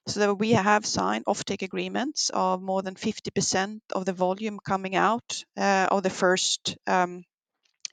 So 0.08 0.34
we 0.34 0.52
have 0.54 0.86
signed 0.86 1.25
offtake 1.25 1.62
agreements 1.63 2.32
of 2.34 2.62
more 2.62 2.82
than 2.84 2.96
50% 2.96 3.84
of 3.94 4.06
the 4.06 4.13
volume 4.13 4.60
coming 4.66 4.96
out 4.96 5.44
uh, 5.58 5.88
of 5.92 6.04
the 6.04 6.10
first 6.10 6.78
um, 6.88 7.24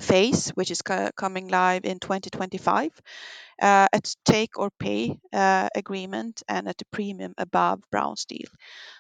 phase, 0.01 0.51
which 0.51 0.71
is 0.71 0.83
coming 0.83 1.49
live 1.49 1.85
in 1.85 1.99
2025, 1.99 2.91
uh, 2.91 3.01
at 3.61 4.15
take 4.25 4.59
or 4.59 4.71
pay 4.79 5.19
uh, 5.33 5.69
agreement 5.75 6.43
and 6.49 6.69
at 6.69 6.81
a 6.83 6.85
premium 6.93 7.35
above 7.39 7.81
brown 7.91 8.17
steel. 8.17 8.49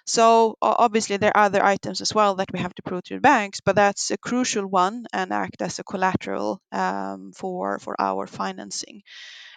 So 0.06 0.56
obviously 0.62 1.16
there 1.16 1.36
are 1.36 1.44
other 1.46 1.64
items 1.64 2.00
as 2.00 2.14
well 2.14 2.36
that 2.36 2.52
we 2.52 2.58
have 2.60 2.74
to 2.74 2.82
prove 2.82 3.04
to 3.04 3.14
the 3.14 3.20
banks, 3.20 3.60
but 3.60 3.76
that's 3.76 4.10
a 4.10 4.18
crucial 4.18 4.66
one 4.66 5.06
and 5.12 5.32
act 5.32 5.62
as 5.62 5.78
a 5.78 5.84
collateral 5.84 6.60
um, 6.72 7.32
for 7.34 7.78
for 7.78 7.96
our 8.00 8.26
financing. 8.26 9.02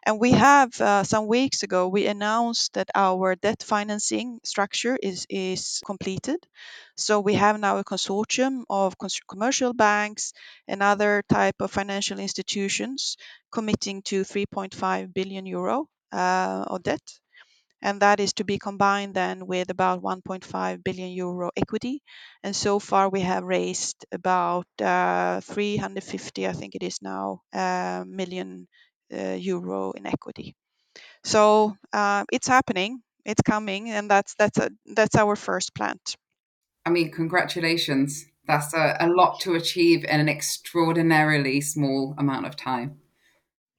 And 0.06 0.20
we 0.20 0.32
have 0.32 0.80
uh, 0.80 1.04
some 1.04 1.28
weeks 1.28 1.64
ago 1.64 1.88
we 1.88 2.08
announced 2.08 2.74
that 2.74 2.90
our 2.96 3.36
debt 3.36 3.64
financing 3.64 4.40
structure 4.44 4.98
is 5.02 5.26
is 5.30 5.82
completed. 5.86 6.40
So 6.96 7.20
we 7.20 7.34
have 7.36 7.60
now 7.60 7.78
a 7.80 7.84
consortium 7.84 8.64
of 8.70 8.96
commercial 9.30 9.74
banks 9.74 10.34
and 10.68 10.84
other 10.84 11.24
type 11.28 11.56
of 11.62 11.72
financial 11.72 12.20
institutions 12.20 13.18
committing 13.52 14.02
to 14.04 14.24
3.5 14.24 15.14
billion 15.14 15.46
euro 15.46 15.88
uh, 16.12 16.66
of 16.68 16.84
debt 16.84 17.20
and 17.82 18.02
that 18.02 18.20
is 18.20 18.34
to 18.34 18.44
be 18.44 18.58
combined 18.58 19.14
then 19.14 19.46
with 19.46 19.70
about 19.70 20.02
1.5 20.02 20.84
billion 20.84 21.10
euro 21.12 21.52
equity. 21.56 22.02
And 22.42 22.56
so 22.56 22.80
far 22.80 23.10
we 23.10 23.22
have 23.22 23.44
raised 23.44 24.06
about 24.12 24.66
uh, 24.82 25.42
350, 25.42 26.48
I 26.48 26.54
think 26.54 26.76
it 26.76 26.84
is 26.84 27.02
now, 27.02 27.42
uh, 27.54 28.04
million 28.08 28.68
euro 29.10 29.92
in 29.92 30.06
equity. 30.06 30.56
So 31.24 31.78
uh, 31.92 32.26
it's 32.32 32.48
happening, 32.48 33.02
it's 33.26 33.42
coming, 33.42 33.90
and 33.90 34.10
that's 34.10 34.36
that's 34.36 34.58
a 34.60 34.72
that's 34.86 35.16
our 35.16 35.36
first 35.36 35.74
plant. 35.74 36.16
I 36.86 36.90
mean, 36.90 37.12
congratulations. 37.12 38.26
That's 38.46 38.74
a, 38.74 38.98
a 39.00 39.08
lot 39.08 39.40
to 39.42 39.56
achieve 39.56 40.04
in 40.04 40.20
an 40.20 40.28
extraordinarily 40.28 41.62
small 41.62 42.14
amount 42.18 42.46
of 42.46 42.56
time. 42.58 43.00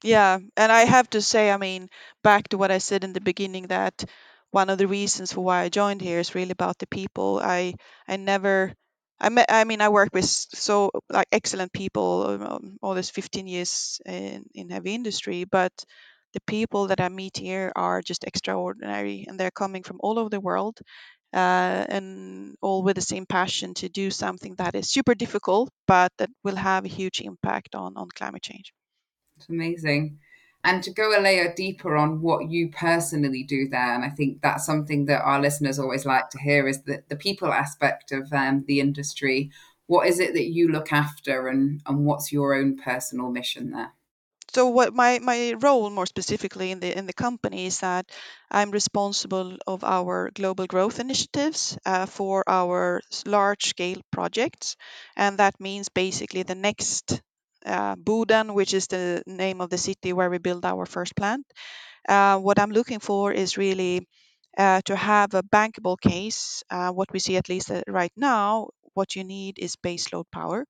Yeah, 0.03 0.39
and 0.57 0.73
I 0.73 0.85
have 0.85 1.09
to 1.11 1.23
say, 1.23 1.51
I 1.51 1.57
mean, 1.57 1.89
back 2.23 2.49
to 2.49 2.59
what 2.59 2.71
I 2.71 2.79
said 2.79 3.05
in 3.05 3.13
the 3.13 3.21
beginning, 3.21 3.69
that 3.69 4.05
one 4.51 4.71
of 4.71 4.79
the 4.79 4.87
reasons 4.87 5.33
for 5.33 5.41
why 5.41 5.63
I 5.63 5.69
joined 5.69 6.01
here 6.01 6.19
is 6.21 6.35
really 6.35 6.53
about 6.53 6.79
the 6.79 6.87
people. 6.87 7.41
I 7.43 7.75
I 8.07 8.17
never, 8.17 8.75
I 9.21 9.29
met, 9.29 9.47
I 9.49 9.65
mean, 9.65 9.81
I 9.81 9.89
work 9.89 10.11
with 10.13 10.25
so 10.27 10.91
like 11.09 11.29
excellent 11.33 11.73
people 11.73 12.23
um, 12.43 12.79
all 12.83 12.95
this 12.95 13.11
15 13.11 13.47
years 13.47 14.01
in 14.07 14.45
in 14.55 14.71
heavy 14.71 14.95
industry, 14.95 15.45
but 15.45 15.73
the 16.35 16.41
people 16.47 16.89
that 16.89 17.01
I 17.01 17.09
meet 17.09 17.37
here 17.37 17.73
are 17.77 18.03
just 18.03 18.25
extraordinary, 18.25 19.25
and 19.29 19.39
they're 19.39 19.51
coming 19.63 19.83
from 19.85 19.99
all 20.01 20.19
over 20.19 20.31
the 20.31 20.41
world. 20.41 20.79
Uh, 21.33 21.85
and 21.89 22.57
all 22.63 22.85
with 22.85 22.95
the 22.95 23.03
same 23.03 23.27
passion 23.27 23.75
to 23.75 23.89
do 23.89 24.09
something 24.11 24.55
that 24.55 24.77
is 24.77 24.89
super 24.89 25.17
difficult, 25.17 25.69
but 25.87 26.13
that 26.19 26.31
will 26.45 26.55
have 26.55 26.85
a 26.85 26.89
huge 26.89 27.21
impact 27.21 27.75
on, 27.75 27.97
on 27.97 28.09
climate 28.15 28.43
change. 28.43 28.73
It's 29.37 29.49
amazing. 29.49 30.19
And 30.65 30.83
to 30.83 30.91
go 30.91 31.17
a 31.17 31.21
layer 31.21 31.53
deeper 31.55 31.95
on 31.95 32.23
what 32.23 32.49
you 32.49 32.71
personally 32.71 33.45
do 33.45 33.69
there, 33.69 33.95
and 33.95 34.05
I 34.05 34.09
think 34.09 34.41
that's 34.41 34.65
something 34.65 35.05
that 35.07 35.23
our 35.23 35.41
listeners 35.41 35.79
always 35.79 36.07
like 36.07 36.31
to 36.31 36.39
hear 36.39 36.67
is 36.67 36.83
the, 36.83 37.03
the 37.09 37.17
people 37.17 37.53
aspect 37.53 38.13
of 38.13 38.33
um, 38.33 38.65
the 38.67 38.81
industry. 38.81 39.51
What 39.87 40.09
is 40.09 40.19
it 40.19 40.33
that 40.33 40.47
you 40.47 40.73
look 40.73 40.93
after, 40.93 41.49
and, 41.49 41.83
and 41.87 42.07
what's 42.07 42.33
your 42.33 42.55
own 42.55 42.79
personal 42.79 43.31
mission 43.31 43.73
there? 43.73 43.93
so 44.55 44.69
what 44.69 44.95
my 44.95 45.19
my 45.19 45.55
role 45.59 45.91
more 45.91 46.07
specifically 46.07 46.71
in 46.71 46.81
the 46.81 46.97
in 46.97 47.07
the 47.07 47.13
company 47.13 47.67
is 47.67 47.81
that 47.81 48.07
I'm 48.51 48.71
responsible 48.71 49.57
of 49.67 49.83
our 49.83 50.31
global 50.33 50.67
growth 50.67 51.01
initiatives 51.01 51.77
uh, 51.85 52.07
for 52.07 52.45
our 52.47 53.01
large 53.27 53.65
scale 53.67 54.01
projects, 54.13 54.77
and 55.17 55.39
that 55.39 55.61
means 55.61 55.89
basically 55.89 56.45
the 56.45 56.55
next 56.55 57.21
uh, 57.65 57.97
which 58.55 58.75
is 58.75 58.87
the 58.89 59.23
name 59.27 59.61
of 59.61 59.71
the 59.71 59.79
city 59.79 60.13
where 60.13 60.31
we 60.31 60.39
build 60.39 60.65
our 60.65 60.87
first 60.87 61.17
plant. 61.17 61.47
Uh, 62.09 62.39
what 62.39 62.59
I'm 62.59 62.71
looking 62.71 63.01
for 63.01 63.33
is 63.33 63.59
really 63.59 64.09
uh, 64.59 64.81
to 64.87 64.97
have 64.97 65.35
a 65.35 65.43
bankable 65.43 65.99
case. 66.01 66.63
Uh, 66.71 66.91
what 66.93 67.13
we 67.13 67.19
see, 67.21 67.37
at 67.37 67.49
least 67.49 67.71
uh, 67.71 67.83
right 67.89 68.13
now, 68.17 68.69
what 68.95 69.17
you 69.17 69.25
need 69.25 69.59
is 69.59 69.77
baseload 69.77 70.25
power, 70.33 70.67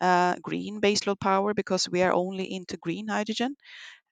uh, 0.00 0.36
green 0.42 0.80
baseload 0.80 1.20
power, 1.20 1.54
because 1.54 1.88
we 1.90 2.02
are 2.02 2.12
only 2.12 2.52
into 2.52 2.76
green 2.78 3.08
hydrogen. 3.08 3.56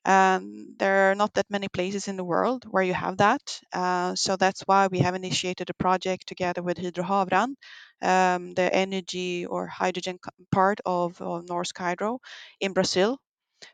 Um, 0.04 0.75
there 0.78 1.11
are 1.11 1.14
not 1.14 1.35
that 1.35 1.50
many 1.50 1.69
places 1.69 2.09
in 2.09 2.16
the 2.16 2.25
world 2.25 2.64
where 2.71 2.83
you 2.83 2.95
have 2.95 3.19
that. 3.19 3.61
Uh, 3.73 4.14
so 4.14 4.37
that's 4.37 4.62
why 4.62 4.87
we 4.88 5.00
have 5.00 5.14
initiated 5.14 5.71
a 5.71 5.75
project 5.75 6.26
together 6.26 6.62
with 6.62 6.78
Hydro 6.78 7.04
Havrand, 7.04 7.54
um, 8.02 8.52
the 8.54 8.75
energy 8.75 9.47
or 9.47 9.66
hydrogen 9.66 10.19
part 10.50 10.80
of, 10.87 11.21
of 11.21 11.47
Norsk 11.47 11.76
Hydro 11.78 12.21
in 12.61 12.73
Brazil, 12.73 13.19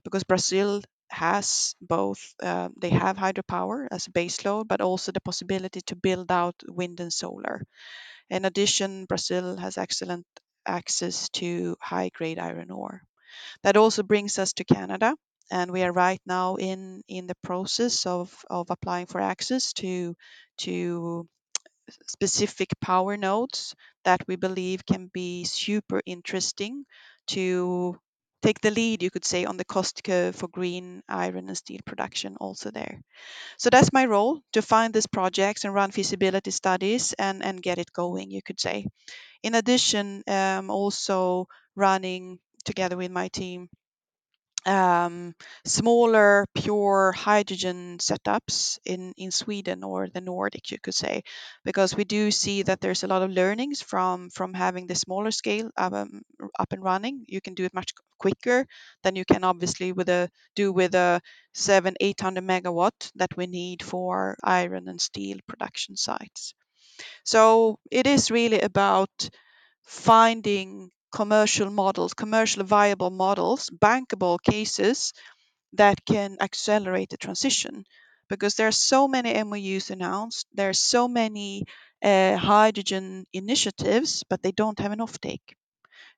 because 0.04 0.24
Brazil 0.24 0.82
has 1.10 1.74
both, 1.80 2.34
uh, 2.42 2.68
they 2.80 2.90
have 2.90 3.16
hydropower 3.16 3.88
as 3.90 4.06
a 4.06 4.12
baseload, 4.12 4.68
but 4.68 4.80
also 4.80 5.12
the 5.12 5.20
possibility 5.20 5.80
to 5.82 5.96
build 5.96 6.32
out 6.32 6.56
wind 6.68 7.00
and 7.00 7.12
solar. 7.12 7.62
In 8.30 8.44
addition, 8.44 9.06
Brazil 9.06 9.56
has 9.56 9.78
excellent 9.78 10.26
access 10.66 11.28
to 11.30 11.76
high 11.80 12.10
grade 12.10 12.38
iron 12.38 12.70
ore. 12.70 13.02
That 13.62 13.76
also 13.76 14.02
brings 14.02 14.38
us 14.38 14.52
to 14.54 14.64
Canada 14.64 15.14
and 15.50 15.70
we 15.70 15.82
are 15.82 15.92
right 15.92 16.20
now 16.26 16.56
in 16.56 17.02
in 17.08 17.26
the 17.26 17.36
process 17.42 18.06
of 18.06 18.34
of 18.50 18.70
applying 18.70 19.06
for 19.06 19.20
access 19.20 19.72
to 19.74 20.14
to 20.58 21.28
specific 22.06 22.68
power 22.80 23.16
nodes 23.16 23.74
that 24.04 24.22
we 24.26 24.36
believe 24.36 24.86
can 24.86 25.08
be 25.12 25.44
super 25.44 26.00
interesting 26.06 26.84
to 27.26 27.98
take 28.42 28.60
the 28.60 28.70
lead 28.70 29.02
you 29.02 29.10
could 29.10 29.24
say 29.24 29.44
on 29.44 29.56
the 29.56 29.64
cost 29.64 30.02
curve 30.04 30.36
for 30.36 30.48
green 30.48 31.02
iron 31.08 31.48
and 31.48 31.56
steel 31.56 31.80
production 31.84 32.36
also 32.40 32.70
there. 32.70 33.00
So 33.58 33.70
that's 33.70 33.92
my 33.92 34.06
role 34.06 34.42
to 34.54 34.62
find 34.62 34.94
these 34.94 35.06
projects 35.08 35.64
and 35.64 35.74
run 35.74 35.90
feasibility 35.92 36.50
studies 36.52 37.14
and 37.14 37.44
and 37.44 37.62
get 37.62 37.78
it 37.78 37.92
going 37.92 38.30
you 38.30 38.42
could 38.42 38.60
say. 38.60 38.86
In 39.42 39.54
addition 39.54 40.22
um, 40.28 40.70
also 40.70 41.46
running 41.76 42.38
together 42.64 42.96
with 42.96 43.10
my 43.10 43.28
team 43.28 43.68
um, 44.66 45.34
smaller 45.64 46.46
pure 46.54 47.12
hydrogen 47.12 47.98
setups 47.98 48.78
in, 48.84 49.12
in 49.16 49.30
Sweden 49.30 49.84
or 49.84 50.08
the 50.08 50.20
Nordic, 50.20 50.70
you 50.70 50.78
could 50.82 50.94
say, 50.94 51.22
because 51.64 51.96
we 51.96 52.04
do 52.04 52.30
see 52.30 52.62
that 52.62 52.80
there's 52.80 53.04
a 53.04 53.06
lot 53.06 53.22
of 53.22 53.30
learnings 53.30 53.80
from 53.80 54.30
from 54.30 54.54
having 54.54 54.86
the 54.86 54.94
smaller 54.94 55.30
scale 55.30 55.70
um, 55.76 56.22
up 56.58 56.72
and 56.72 56.82
running. 56.82 57.24
You 57.28 57.40
can 57.40 57.54
do 57.54 57.64
it 57.64 57.74
much 57.74 57.92
quicker 58.18 58.66
than 59.02 59.16
you 59.16 59.24
can 59.24 59.44
obviously 59.44 59.92
with 59.92 60.08
a 60.08 60.28
do 60.54 60.72
with 60.72 60.94
a 60.94 61.20
seven 61.54 61.94
eight 62.00 62.20
hundred 62.20 62.44
megawatt 62.44 63.10
that 63.14 63.36
we 63.36 63.46
need 63.46 63.82
for 63.82 64.36
iron 64.42 64.88
and 64.88 65.00
steel 65.00 65.38
production 65.46 65.96
sites. 65.96 66.54
So 67.24 67.78
it 67.90 68.06
is 68.06 68.30
really 68.30 68.60
about 68.60 69.28
finding 69.84 70.90
commercial 71.18 71.70
models, 71.70 72.14
commercially 72.14 72.66
viable 72.66 73.10
models, 73.10 73.70
bankable 73.70 74.38
cases 74.52 75.12
that 75.74 76.04
can 76.04 76.36
accelerate 76.40 77.10
the 77.10 77.16
transition. 77.16 77.84
Because 78.28 78.54
there 78.56 78.68
are 78.68 78.72
so 78.92 79.08
many 79.08 79.30
MOUs 79.32 79.90
announced, 79.90 80.46
there 80.54 80.70
are 80.70 80.82
so 80.94 81.08
many 81.08 81.64
uh, 82.02 82.36
hydrogen 82.36 83.26
initiatives, 83.32 84.24
but 84.30 84.42
they 84.42 84.52
don't 84.52 84.80
have 84.80 84.92
an 84.92 85.00
offtake. 85.00 85.48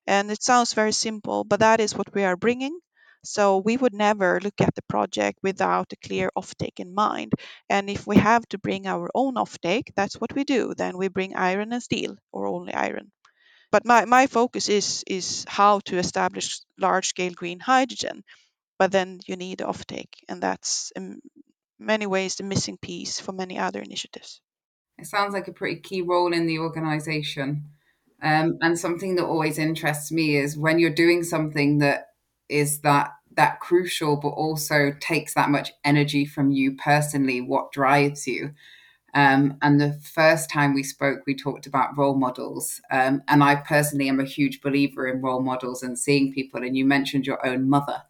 And 0.09 0.31
it 0.33 0.43
sounds 0.43 0.73
very 0.75 0.91
simple, 0.93 1.45
but 1.45 1.61
that 1.61 1.79
is 1.79 1.95
what 1.95 2.13
we 2.13 2.25
are 2.25 2.37
bringing. 2.37 2.81
So 3.25 3.59
we 3.59 3.77
would 3.77 3.95
never 3.95 4.41
look 4.43 4.61
at 4.61 4.75
the 4.75 4.83
project 4.83 5.39
without 5.43 5.93
a 5.93 5.97
clear 6.09 6.31
offtake 6.37 6.81
in 6.81 6.95
mind. 6.95 7.33
And 7.71 7.89
if 7.89 8.05
we 8.07 8.17
have 8.17 8.45
to 8.49 8.59
bring 8.59 8.89
our 8.89 9.09
own 9.15 9.35
offtake, 9.35 9.95
that's 9.95 10.17
what 10.21 10.35
we 10.35 10.43
do. 10.45 10.75
Then 10.75 10.99
we 10.99 11.09
bring 11.09 11.37
iron 11.37 11.73
and 11.73 11.83
steel, 11.83 12.17
or 12.33 12.47
only 12.49 12.75
iron. 12.75 13.13
But 13.71 13.85
my, 13.85 14.05
my 14.07 14.27
focus 14.27 14.69
is 14.69 15.05
is 15.07 15.45
how 15.49 15.81
to 15.81 15.99
establish 15.99 16.61
large 16.79 17.09
scale 17.09 17.33
green 17.33 17.61
hydrogen. 17.61 18.25
But 18.79 18.93
then 18.93 19.21
you 19.27 19.37
need 19.37 19.59
offtake, 19.59 20.15
and 20.29 20.43
that's 20.43 20.93
in 20.97 21.21
many 21.79 22.07
ways 22.07 22.37
the 22.37 22.45
missing 22.45 22.79
piece 22.79 23.21
for 23.21 23.33
many 23.33 23.59
other 23.59 23.81
initiatives. 23.81 24.41
It 24.99 25.07
sounds 25.07 25.35
like 25.35 25.49
a 25.49 25.53
pretty 25.53 25.81
key 25.81 26.03
role 26.03 26.33
in 26.33 26.47
the 26.47 26.59
organization. 26.59 27.71
Um, 28.21 28.59
and 28.61 28.79
something 28.79 29.15
that 29.17 29.25
always 29.27 29.59
interests 29.59 30.11
me 30.11 30.37
is 30.37 30.57
when 30.57 30.79
you're 30.79 30.91
doing 30.91 31.23
something 31.23 31.79
that 31.79 32.07
is 32.49 32.81
that 32.81 33.11
that 33.37 33.61
crucial, 33.61 34.17
but 34.17 34.31
also 34.31 34.93
takes 34.99 35.35
that 35.35 35.51
much 35.51 35.73
energy 35.85 36.25
from 36.25 36.51
you 36.51 36.75
personally. 36.75 37.41
What 37.41 37.71
drives 37.71 38.27
you? 38.27 38.55
Um, 39.15 39.57
and 39.63 39.81
the 39.81 39.95
first 40.03 40.51
time 40.51 40.75
we 40.75 40.83
spoke, 40.83 41.21
we 41.27 41.35
talked 41.35 41.67
about 41.67 41.97
role 41.97 42.15
models. 42.15 42.81
Um, 42.91 43.23
and 43.29 43.43
I 43.43 43.57
personally 43.57 44.09
am 44.09 44.21
a 44.21 44.25
huge 44.25 44.61
believer 44.61 45.07
in 45.07 45.23
role 45.23 45.41
models 45.41 45.83
and 45.83 45.99
seeing 45.99 46.33
people. 46.33 46.63
And 46.63 46.77
you 46.77 46.85
mentioned 46.85 47.27
your 47.27 47.45
own 47.47 47.69
mother 47.69 48.03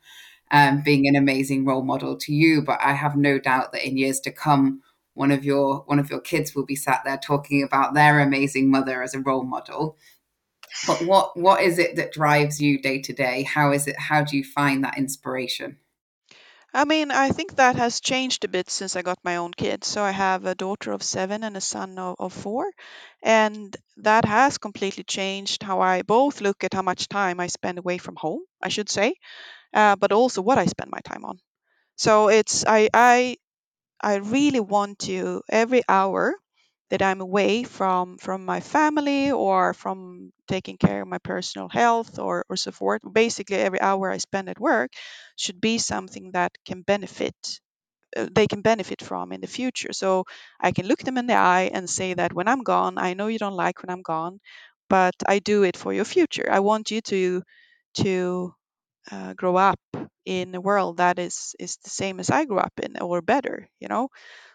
um, 0.50 0.82
being 0.82 1.06
an 1.06 1.16
amazing 1.16 1.64
role 1.64 1.82
model 1.82 2.16
to 2.16 2.32
you, 2.32 2.62
but 2.62 2.80
I 2.82 2.92
have 2.92 3.16
no 3.16 3.38
doubt 3.38 3.72
that 3.72 3.86
in 3.86 3.96
years 3.96 4.20
to 4.20 4.32
come, 4.32 4.82
one 5.18 5.32
of 5.32 5.44
your 5.44 5.78
one 5.86 5.98
of 5.98 6.10
your 6.10 6.20
kids 6.20 6.54
will 6.54 6.64
be 6.64 6.76
sat 6.76 7.02
there 7.04 7.18
talking 7.18 7.62
about 7.62 7.92
their 7.92 8.20
amazing 8.20 8.70
mother 8.70 9.02
as 9.02 9.14
a 9.14 9.20
role 9.20 9.42
model 9.42 9.96
but 10.86 11.02
what 11.02 11.36
what 11.36 11.60
is 11.60 11.78
it 11.78 11.96
that 11.96 12.12
drives 12.12 12.60
you 12.60 12.80
day 12.80 13.00
to 13.00 13.12
day 13.12 13.42
how 13.42 13.72
is 13.72 13.88
it 13.88 13.98
how 13.98 14.22
do 14.22 14.36
you 14.36 14.44
find 14.44 14.84
that 14.84 14.96
inspiration 14.96 15.76
I 16.72 16.84
mean, 16.86 17.10
I 17.10 17.28
think 17.30 17.56
that 17.56 17.76
has 17.76 18.00
changed 18.00 18.42
a 18.44 18.48
bit 18.48 18.70
since 18.70 18.96
I 18.96 19.02
got 19.02 19.18
my 19.22 19.36
own 19.36 19.52
kids. 19.52 19.86
So 19.86 20.02
I 20.02 20.12
have 20.12 20.46
a 20.46 20.54
daughter 20.54 20.92
of 20.92 21.02
seven 21.02 21.44
and 21.44 21.56
a 21.56 21.60
son 21.60 21.98
of, 21.98 22.16
of 22.18 22.32
four. 22.32 22.70
And 23.22 23.76
that 23.98 24.24
has 24.24 24.56
completely 24.58 25.04
changed 25.04 25.62
how 25.62 25.80
I 25.82 26.00
both 26.02 26.40
look 26.40 26.64
at 26.64 26.72
how 26.74 26.80
much 26.82 27.08
time 27.08 27.38
I 27.40 27.48
spend 27.48 27.78
away 27.78 27.98
from 27.98 28.16
home, 28.16 28.40
I 28.62 28.68
should 28.68 28.88
say, 28.88 29.14
uh, 29.74 29.96
but 29.96 30.12
also 30.12 30.42
what 30.42 30.58
I 30.58 30.66
spend 30.66 30.90
my 30.90 31.00
time 31.00 31.24
on. 31.24 31.40
So 31.96 32.28
it's 32.28 32.64
I 32.66 32.90
I 32.94 33.36
I 34.00 34.16
really 34.16 34.60
want 34.60 35.00
to 35.00 35.42
every 35.50 35.82
hour 35.88 36.34
that 36.90 37.02
I'm 37.02 37.20
away 37.20 37.64
from 37.64 38.18
from 38.18 38.44
my 38.44 38.60
family 38.60 39.30
or 39.32 39.74
from 39.74 40.32
taking 40.48 40.76
care 40.78 41.02
of 41.02 41.08
my 41.08 41.18
personal 41.18 41.68
health 41.68 42.18
or, 42.18 42.44
or 42.48 42.56
so 42.56 42.72
forth. 42.72 43.02
Basically, 43.12 43.56
every 43.56 43.80
hour 43.80 44.10
I 44.10 44.18
spend 44.18 44.48
at 44.48 44.60
work 44.60 44.92
should 45.36 45.60
be 45.60 45.78
something 45.78 46.32
that 46.32 46.52
can 46.66 46.82
benefit 46.82 47.60
uh, 48.16 48.28
they 48.34 48.46
can 48.46 48.62
benefit 48.62 49.02
from 49.02 49.32
in 49.32 49.40
the 49.40 49.46
future. 49.46 49.92
So 49.92 50.24
I 50.60 50.72
can 50.72 50.86
look 50.86 51.00
them 51.00 51.18
in 51.18 51.26
the 51.26 51.34
eye 51.34 51.70
and 51.72 51.88
say 51.88 52.14
that 52.14 52.32
when 52.32 52.48
I'm 52.48 52.62
gone, 52.62 52.98
I 52.98 53.14
know 53.14 53.26
you 53.28 53.38
don't 53.38 53.54
like 53.56 53.82
when 53.82 53.90
I'm 53.90 54.02
gone, 54.02 54.40
but 54.88 55.14
I 55.26 55.38
do 55.40 55.62
it 55.64 55.76
for 55.76 55.92
your 55.92 56.04
future. 56.04 56.48
I 56.50 56.60
want 56.60 56.90
you 56.90 57.00
to 57.02 57.42
to 57.94 58.54
uh, 59.10 59.34
grow 59.34 59.56
up 59.56 59.80
in 60.24 60.54
a 60.54 60.60
world 60.60 60.98
that 60.98 61.18
is 61.18 61.54
is 61.58 61.76
the 61.84 61.90
same 61.90 62.20
as 62.20 62.30
I 62.30 62.44
grew 62.44 62.58
up 62.58 62.72
in 62.82 63.00
or 63.00 63.22
better, 63.22 63.68
you 63.80 63.88
know. 63.88 64.08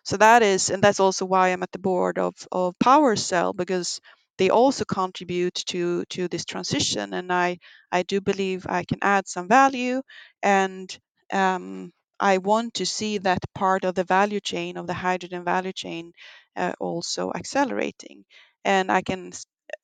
So 0.04 0.18
that 0.18 0.44
is, 0.44 0.70
and 0.70 0.84
that's 0.84 1.00
also 1.00 1.26
why 1.26 1.50
I'm 1.50 1.64
at 1.64 1.72
the 1.72 1.80
board 1.80 2.18
of 2.20 2.36
of 2.52 2.76
PowerCell 2.84 3.56
because 3.56 4.00
they 4.38 4.50
also 4.50 4.86
contribute 4.86 5.56
to 5.68 6.06
to 6.10 6.28
this 6.28 6.46
transition, 6.46 7.14
and 7.14 7.32
I 7.32 7.60
I 7.92 8.04
do 8.04 8.22
believe 8.22 8.66
I 8.68 8.84
can 8.84 9.00
add 9.02 9.28
some 9.28 9.48
value, 9.48 10.02
and 10.44 10.96
um, 11.32 11.92
I 12.20 12.38
want 12.38 12.76
to 12.76 12.86
see 12.86 13.18
that 13.20 13.40
part 13.56 13.84
of 13.86 13.96
the 13.96 14.04
value 14.04 14.40
chain 14.40 14.78
of 14.78 14.88
the 14.88 14.94
hydrogen 14.94 15.44
value 15.44 15.74
chain 15.74 16.12
uh, 16.56 16.74
also 16.80 17.32
accelerating, 17.34 18.26
and 18.66 18.92
I 18.92 19.02
can 19.02 19.32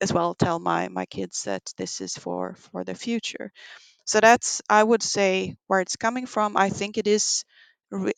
as 0.00 0.12
well 0.12 0.34
tell 0.34 0.58
my 0.58 0.88
my 0.88 1.06
kids 1.06 1.44
that 1.44 1.62
this 1.76 2.00
is 2.00 2.14
for 2.16 2.54
for 2.54 2.84
the 2.84 2.94
future 2.94 3.50
so 4.10 4.20
that's 4.20 4.60
i 4.68 4.82
would 4.82 5.02
say 5.02 5.56
where 5.68 5.80
it's 5.80 5.96
coming 5.96 6.26
from. 6.26 6.56
I 6.56 6.68
think 6.70 6.98
it 6.98 7.06
is 7.06 7.44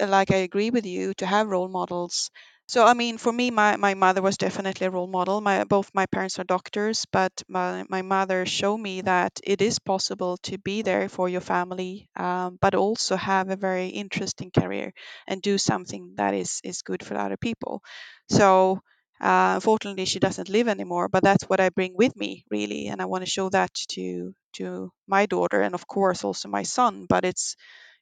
like 0.00 0.30
i 0.30 0.36
agree 0.48 0.70
with 0.70 0.86
you 0.86 1.14
to 1.14 1.26
have 1.26 1.48
role 1.48 1.68
models. 1.68 2.30
So 2.66 2.84
i 2.86 2.94
mean 2.94 3.18
for 3.18 3.32
me 3.32 3.50
my, 3.50 3.76
my 3.76 3.94
mother 3.94 4.22
was 4.22 4.36
definitely 4.38 4.86
a 4.86 4.90
role 4.90 5.06
model. 5.18 5.40
My 5.40 5.64
both 5.64 5.90
my 5.94 6.06
parents 6.06 6.38
are 6.38 6.44
doctors 6.44 7.04
but 7.12 7.32
my, 7.48 7.84
my 7.88 8.02
mother 8.02 8.46
showed 8.46 8.78
me 8.78 9.02
that 9.02 9.32
it 9.44 9.60
is 9.62 9.78
possible 9.78 10.36
to 10.48 10.58
be 10.58 10.82
there 10.82 11.08
for 11.08 11.28
your 11.28 11.40
family 11.54 12.08
um, 12.16 12.58
but 12.60 12.74
also 12.74 13.16
have 13.16 13.50
a 13.50 13.56
very 13.56 13.88
interesting 13.88 14.50
career 14.50 14.92
and 15.26 15.42
do 15.42 15.58
something 15.58 16.14
that 16.16 16.34
is 16.34 16.60
is 16.64 16.82
good 16.82 17.04
for 17.04 17.16
other 17.16 17.36
people. 17.36 17.82
So 18.30 18.80
uh, 19.22 19.52
unfortunately, 19.56 20.04
she 20.06 20.18
doesn't 20.20 20.48
live 20.50 20.68
anymore, 20.68 21.08
but 21.08 21.22
that's 21.22 21.44
what 21.44 21.60
I 21.60 21.70
bring 21.70 21.94
with 21.96 22.16
me, 22.16 22.44
really, 22.50 22.88
and 22.88 23.00
I 23.02 23.06
want 23.06 23.24
to 23.24 23.30
show 23.30 23.48
that 23.50 23.72
to 23.90 24.34
to 24.54 24.92
my 25.06 25.26
daughter 25.26 25.62
and 25.62 25.74
of 25.74 25.86
course 25.86 26.24
also 26.24 26.48
my 26.48 26.62
son. 26.64 27.06
But 27.08 27.24
it's 27.24 27.56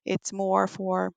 it's 0.05 0.33
more 0.33 0.67
for 0.67 1.13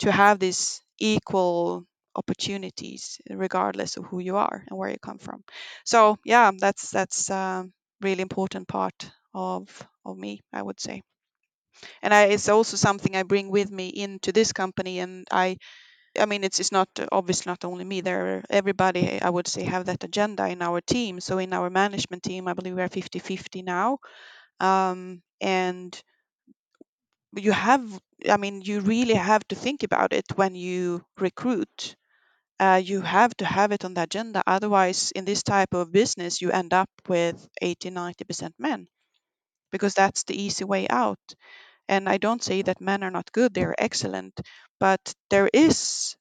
to 0.00 0.12
have 0.12 0.38
these 0.38 0.82
equal 1.00 1.84
opportunities 2.16 3.20
regardless 3.30 3.96
of 3.96 4.04
who 4.06 4.20
you 4.20 4.36
are 4.36 4.64
and 4.68 4.78
where 4.78 4.90
you 4.90 4.98
come 5.02 5.18
from. 5.18 5.44
So 5.84 6.18
yeah, 6.24 6.50
that's 6.58 6.90
that's 6.90 7.30
a 7.30 7.68
really 8.02 8.22
important 8.22 8.68
part 8.68 9.10
of 9.34 9.68
of 10.04 10.18
me, 10.18 10.40
I 10.52 10.62
would 10.62 10.80
say. 10.80 11.02
And 12.02 12.12
I, 12.14 12.24
it's 12.26 12.48
also 12.48 12.76
something 12.76 13.16
I 13.16 13.22
bring 13.24 13.50
with 13.50 13.70
me 13.70 13.88
into 13.88 14.32
this 14.32 14.52
company, 14.52 14.98
and 15.00 15.26
I 15.30 15.56
I 16.18 16.26
mean, 16.26 16.44
it's 16.44 16.60
it's 16.60 16.72
not 16.72 16.88
obviously 17.10 17.50
not 17.50 17.64
only 17.64 17.84
me. 17.84 18.00
There, 18.02 18.44
everybody 18.50 19.20
I 19.20 19.30
would 19.30 19.48
say 19.48 19.62
have 19.64 19.86
that 19.86 20.04
agenda 20.04 20.46
in 20.48 20.62
our 20.62 20.80
team. 20.80 21.20
So 21.20 21.38
in 21.38 21.52
our 21.52 21.70
management 21.70 22.22
team, 22.22 22.48
I 22.48 22.54
believe 22.54 22.74
we 22.74 22.82
are 22.82 22.88
50-50 22.88 23.62
now, 23.62 23.98
um, 24.60 25.22
and 25.40 26.00
you 27.36 27.52
have. 27.52 27.82
I 28.30 28.36
mean, 28.36 28.62
you 28.62 28.80
really 28.80 29.14
have 29.14 29.46
to 29.48 29.56
think 29.56 29.82
about 29.82 30.12
it 30.12 30.24
when 30.36 30.54
you 30.54 31.04
recruit. 31.18 31.96
Uh, 32.60 32.80
you 32.84 33.02
have 33.02 33.36
to 33.38 33.46
have 33.46 33.72
it 33.72 33.84
on 33.84 33.94
the 33.94 34.02
agenda. 34.04 34.42
Otherwise, 34.46 35.12
in 35.12 35.24
this 35.26 35.42
type 35.42 35.74
of 35.74 35.92
business, 35.92 36.42
you 36.42 36.50
end 36.52 36.74
up 36.74 36.90
with 37.08 37.48
80, 37.62 37.90
90% 37.90 38.54
men 38.58 38.88
because 39.72 39.94
that's 39.94 40.24
the 40.24 40.40
easy 40.40 40.64
way 40.64 40.88
out. 40.88 41.20
And 41.88 42.08
I 42.08 42.18
don't 42.18 42.42
say 42.42 42.62
that 42.62 42.80
men 42.80 43.04
are 43.04 43.10
not 43.12 43.32
good; 43.32 43.54
they're 43.54 43.76
excellent, 43.78 44.40
but 44.82 45.14
there 45.30 45.48
is 45.54 46.16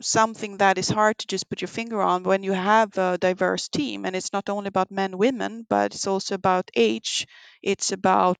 something 0.00 0.58
that 0.58 0.78
is 0.78 0.88
hard 0.88 1.16
to 1.18 1.26
just 1.26 1.48
put 1.48 1.60
your 1.60 1.68
finger 1.68 2.00
on 2.00 2.22
when 2.22 2.42
you 2.42 2.52
have 2.52 2.96
a 2.98 3.18
diverse 3.18 3.68
team 3.68 4.04
and 4.04 4.14
it's 4.16 4.32
not 4.32 4.48
only 4.48 4.68
about 4.68 4.90
men 4.90 5.16
women 5.18 5.66
but 5.68 5.94
it's 5.94 6.06
also 6.06 6.34
about 6.34 6.70
age 6.74 7.26
it's 7.62 7.92
about 7.92 8.38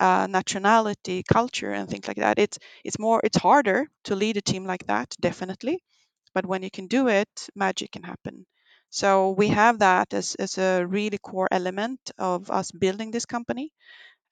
uh, 0.00 0.26
nationality 0.30 1.24
culture 1.24 1.72
and 1.72 1.88
things 1.90 2.06
like 2.06 2.18
that. 2.18 2.38
It's 2.38 2.56
it's 2.84 3.00
more 3.00 3.20
it's 3.24 3.36
harder 3.36 3.88
to 4.04 4.14
lead 4.14 4.36
a 4.36 4.40
team 4.40 4.64
like 4.64 4.86
that 4.86 5.12
definitely 5.20 5.82
but 6.34 6.46
when 6.46 6.62
you 6.62 6.70
can 6.70 6.86
do 6.86 7.08
it 7.08 7.28
magic 7.54 7.92
can 7.92 8.02
happen. 8.04 8.46
So 8.90 9.30
we 9.32 9.48
have 9.48 9.80
that 9.80 10.14
as, 10.14 10.34
as 10.36 10.58
a 10.58 10.84
really 10.86 11.18
core 11.18 11.48
element 11.52 12.00
of 12.18 12.50
us 12.50 12.70
building 12.72 13.10
this 13.10 13.26
company 13.26 13.72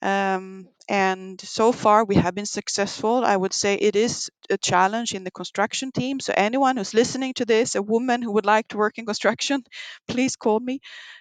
um, 0.03 0.69
and 0.89 1.41
so 1.41 1.73
far, 1.73 2.05
we 2.05 2.15
have 2.17 2.35
been 2.35 2.47
successful. 2.47 3.25
I 3.25 3.37
would 3.37 3.53
say 3.53 3.75
it 3.75 3.97
is 3.97 4.31
a 4.51 4.57
challenge 4.57 5.15
in 5.15 5.25
the 5.25 5.31
construction 5.31 5.91
team. 5.91 6.21
So, 6.21 6.33
anyone 6.37 6.77
who's 6.77 6.95
listening 6.95 7.35
to 7.35 7.45
this, 7.45 7.75
a 7.75 7.83
woman 7.83 8.23
who 8.23 8.33
would 8.33 8.47
like 8.47 8.69
to 8.69 8.77
work 8.77 8.99
in 8.99 9.07
construction, 9.07 9.65
please 10.09 10.37
call 10.37 10.61
me 10.61 10.81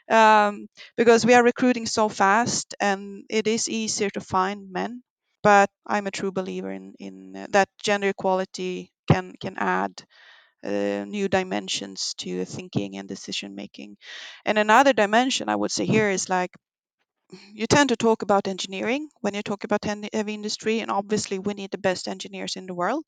um, 0.10 0.68
because 0.98 1.26
we 1.26 1.34
are 1.34 1.44
recruiting 1.44 1.86
so 1.86 2.10
fast 2.10 2.76
and 2.80 3.24
it 3.30 3.48
is 3.48 3.70
easier 3.70 4.10
to 4.12 4.22
find 4.22 4.72
men. 4.72 5.04
But 5.42 5.70
I'm 5.86 6.08
a 6.08 6.12
true 6.12 6.32
believer 6.32 6.72
in, 6.72 6.94
in 7.00 7.36
uh, 7.36 7.48
that 7.52 7.70
gender 7.84 8.10
equality 8.10 8.92
can, 9.12 9.34
can 9.40 9.56
add 9.58 10.04
uh, 10.64 11.06
new 11.08 11.28
dimensions 11.30 12.14
to 12.18 12.46
thinking 12.46 12.98
and 12.98 13.08
decision 13.08 13.56
making. 13.56 13.98
And 14.46 14.58
another 14.58 14.94
dimension 14.94 15.50
I 15.50 15.56
would 15.56 15.72
say 15.72 15.86
here 15.86 16.10
is 16.10 16.30
like 16.30 16.52
you 17.54 17.68
tend 17.68 17.90
to 17.90 17.96
talk 17.96 18.22
about 18.22 18.48
engineering 18.48 19.10
when 19.22 19.34
you 19.34 19.42
talk 19.42 19.64
about 19.64 19.86
heavy 19.86 20.34
industry, 20.34 20.80
and 20.80 20.92
obviously 20.92 21.40
we 21.40 21.54
need 21.54 21.72
the 21.72 21.78
best 21.78 22.08
engineers 22.08 22.56
in 22.56 22.66
the 22.68 22.74
world, 22.74 23.06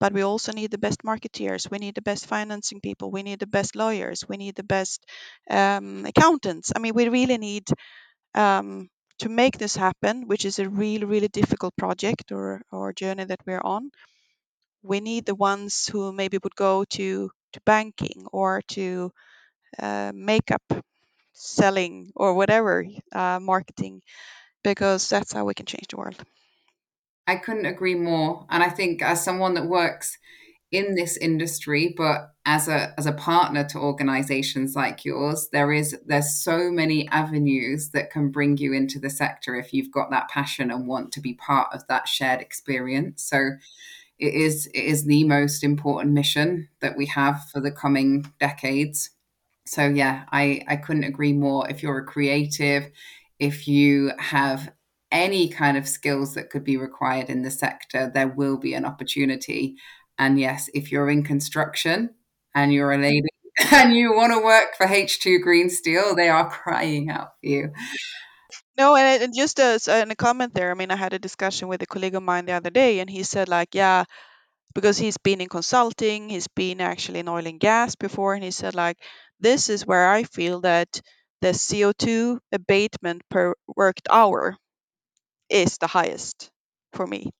but 0.00 0.12
we 0.12 0.22
also 0.22 0.52
need 0.52 0.70
the 0.70 0.78
best 0.78 1.02
marketeers, 1.04 1.70
we 1.70 1.78
need 1.78 1.94
the 1.94 2.02
best 2.02 2.26
financing 2.26 2.80
people, 2.80 3.10
we 3.10 3.22
need 3.22 3.40
the 3.40 3.46
best 3.46 3.76
lawyers, 3.76 4.24
we 4.28 4.36
need 4.36 4.54
the 4.56 4.62
best 4.64 5.04
um, 5.50 6.06
accountants. 6.06 6.72
I 6.76 6.80
mean, 6.80 6.94
we 6.94 7.08
really 7.08 7.38
need 7.38 7.68
um, 8.34 8.88
to 9.20 9.28
make 9.28 9.58
this 9.58 9.76
happen, 9.76 10.26
which 10.28 10.44
is 10.44 10.58
a 10.58 10.68
really, 10.68 11.04
really 11.04 11.28
difficult 11.28 11.76
project 11.76 12.32
or, 12.32 12.62
or 12.72 12.92
journey 12.92 13.24
that 13.24 13.40
we're 13.46 13.62
on. 13.64 13.90
We 14.82 15.00
need 15.00 15.26
the 15.26 15.34
ones 15.34 15.86
who 15.86 16.12
maybe 16.12 16.38
would 16.42 16.56
go 16.56 16.84
to, 16.84 17.30
to 17.52 17.60
banking 17.66 18.26
or 18.32 18.62
to 18.68 19.12
uh, 19.78 20.12
makeup 20.14 20.62
selling 21.36 22.10
or 22.16 22.34
whatever 22.34 22.84
uh, 23.12 23.38
marketing 23.40 24.02
because 24.64 25.08
that's 25.08 25.32
how 25.32 25.44
we 25.44 25.54
can 25.54 25.66
change 25.66 25.86
the 25.90 25.96
world. 25.96 26.16
I 27.26 27.36
couldn't 27.36 27.66
agree 27.66 27.96
more 27.96 28.46
and 28.50 28.62
i 28.62 28.68
think 28.68 29.02
as 29.02 29.24
someone 29.24 29.54
that 29.54 29.66
works 29.66 30.16
in 30.72 30.94
this 30.94 31.16
industry 31.16 31.94
but 31.96 32.32
as 32.44 32.68
a 32.68 32.92
as 32.98 33.06
a 33.06 33.12
partner 33.12 33.64
to 33.64 33.78
organizations 33.78 34.74
like 34.74 35.04
yours 35.04 35.48
there 35.52 35.72
is 35.72 35.96
there's 36.06 36.42
so 36.42 36.70
many 36.70 37.08
avenues 37.08 37.90
that 37.90 38.10
can 38.10 38.30
bring 38.30 38.56
you 38.56 38.72
into 38.72 38.98
the 38.98 39.10
sector 39.10 39.54
if 39.54 39.72
you've 39.72 39.92
got 39.92 40.10
that 40.10 40.28
passion 40.28 40.70
and 40.70 40.86
want 40.86 41.12
to 41.12 41.20
be 41.20 41.34
part 41.34 41.68
of 41.72 41.86
that 41.88 42.08
shared 42.08 42.40
experience. 42.40 43.22
So 43.22 43.50
it 44.18 44.34
is 44.34 44.66
it 44.68 44.84
is 44.84 45.04
the 45.04 45.24
most 45.24 45.62
important 45.62 46.14
mission 46.14 46.68
that 46.80 46.96
we 46.96 47.06
have 47.06 47.48
for 47.52 47.60
the 47.60 47.70
coming 47.70 48.32
decades 48.40 49.10
so 49.66 49.86
yeah 49.86 50.24
i 50.32 50.62
i 50.68 50.76
couldn't 50.76 51.04
agree 51.04 51.32
more 51.32 51.68
if 51.68 51.82
you're 51.82 51.98
a 51.98 52.04
creative 52.04 52.90
if 53.38 53.68
you 53.68 54.12
have 54.18 54.72
any 55.12 55.48
kind 55.48 55.76
of 55.76 55.86
skills 55.86 56.34
that 56.34 56.50
could 56.50 56.64
be 56.64 56.76
required 56.76 57.28
in 57.30 57.42
the 57.42 57.50
sector 57.50 58.10
there 58.12 58.28
will 58.28 58.56
be 58.56 58.74
an 58.74 58.84
opportunity 58.84 59.76
and 60.18 60.40
yes, 60.40 60.70
if 60.72 60.90
you're 60.90 61.10
in 61.10 61.22
construction 61.22 62.10
and 62.54 62.72
you're 62.72 62.92
a 62.92 62.98
lady 62.98 63.28
and 63.72 63.94
you 63.94 64.14
want 64.14 64.32
to 64.32 64.42
work 64.42 64.76
for 64.76 64.86
H2 64.86 65.42
Green 65.42 65.70
Steel, 65.70 66.14
they 66.14 66.28
are 66.28 66.48
crying 66.48 67.10
out 67.10 67.32
for 67.40 67.48
you. 67.48 67.72
No, 68.78 68.94
and, 68.94 69.22
and 69.22 69.34
just 69.34 69.58
as 69.58 69.88
a 69.88 70.06
comment 70.14 70.54
there, 70.54 70.70
I 70.70 70.74
mean, 70.74 70.90
I 70.90 70.96
had 70.96 71.14
a 71.14 71.18
discussion 71.18 71.68
with 71.68 71.82
a 71.82 71.86
colleague 71.86 72.14
of 72.14 72.22
mine 72.22 72.44
the 72.44 72.52
other 72.52 72.70
day, 72.70 73.00
and 73.00 73.08
he 73.08 73.22
said, 73.22 73.48
like, 73.48 73.74
yeah, 73.74 74.04
because 74.76 74.98
he's 74.98 75.18
been 75.18 75.42
in 75.42 75.50
consulting, 75.50 76.30
he's 76.30 76.48
been 76.48 76.80
actually 76.82 77.20
in 77.20 77.28
oil 77.28 77.46
and 77.48 77.60
gas 77.60 77.96
before, 77.96 78.34
and 78.34 78.44
he 78.44 78.52
said, 78.52 78.76
like, 78.76 78.98
this 79.40 79.70
is 79.70 79.86
where 79.86 80.08
I 80.08 80.24
feel 80.24 80.62
that 80.62 81.02
the 81.42 81.54
CO2 81.54 82.40
abatement 82.52 83.22
per 83.30 83.54
worked 83.76 84.08
hour 84.10 84.56
is 85.50 85.78
the 85.78 85.86
highest 85.88 86.50
for 86.92 87.06
me. 87.06 87.32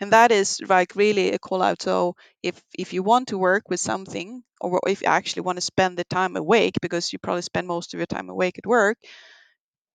And 0.00 0.12
that 0.12 0.32
is 0.32 0.60
like 0.68 0.96
really 0.96 1.32
a 1.32 1.38
call 1.40 1.62
out. 1.62 1.82
So 1.82 2.16
if 2.42 2.62
if 2.78 2.92
you 2.94 3.02
want 3.02 3.28
to 3.28 3.38
work 3.38 3.64
with 3.70 3.80
something 3.80 4.44
or 4.60 4.80
if 4.88 5.02
you 5.02 5.08
actually 5.08 5.42
want 5.42 5.58
to 5.58 5.62
spend 5.62 5.98
the 5.98 6.04
time 6.04 6.36
awake 6.36 6.76
because 6.82 7.12
you 7.12 7.18
probably 7.20 7.42
spend 7.42 7.66
most 7.68 7.94
of 7.94 7.98
your 8.00 8.06
time 8.06 8.30
awake 8.30 8.58
at 8.58 8.66
work 8.66 8.98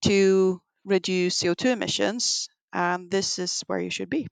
to 0.03 0.61
reduce 0.85 1.39
co2 1.39 1.71
emissions 1.71 2.49
and 2.73 3.09
this 3.09 3.39
is 3.39 3.61
where 3.67 3.79
you 3.79 3.89
should 3.89 4.09
be. 4.09 4.27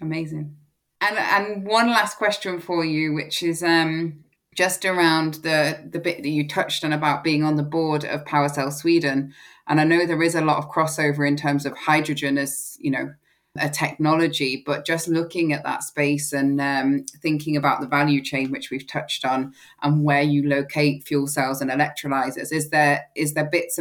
Amazing 0.00 0.61
and 1.02 1.18
and 1.18 1.66
one 1.66 1.88
last 1.88 2.16
question 2.16 2.60
for 2.60 2.84
you 2.84 3.12
which 3.12 3.42
is 3.42 3.62
um 3.62 4.22
just 4.54 4.84
around 4.84 5.34
the 5.34 5.88
the 5.90 5.98
bit 5.98 6.22
that 6.22 6.28
you 6.28 6.46
touched 6.46 6.84
on 6.84 6.92
about 6.92 7.24
being 7.24 7.42
on 7.42 7.56
the 7.56 7.62
board 7.62 8.04
of 8.04 8.24
PowerCell 8.24 8.72
Sweden, 8.72 9.32
and 9.66 9.80
I 9.80 9.84
know 9.84 10.06
there 10.06 10.22
is 10.22 10.34
a 10.34 10.42
lot 10.42 10.58
of 10.58 10.70
crossover 10.70 11.26
in 11.26 11.36
terms 11.36 11.64
of 11.64 11.76
hydrogen 11.76 12.38
as 12.38 12.76
you 12.80 12.90
know 12.90 13.12
a 13.58 13.68
technology, 13.68 14.62
but 14.64 14.86
just 14.86 15.08
looking 15.08 15.52
at 15.52 15.62
that 15.64 15.82
space 15.82 16.32
and 16.32 16.58
um, 16.58 17.04
thinking 17.20 17.54
about 17.54 17.82
the 17.82 17.86
value 17.86 18.22
chain, 18.22 18.50
which 18.50 18.70
we've 18.70 18.86
touched 18.86 19.26
on, 19.26 19.52
and 19.82 20.04
where 20.04 20.22
you 20.22 20.48
locate 20.48 21.04
fuel 21.04 21.26
cells 21.26 21.60
and 21.60 21.70
electrolyzers, 21.70 22.52
is 22.52 22.70
there 22.70 23.04
is 23.16 23.34
there 23.34 23.48
bits 23.50 23.78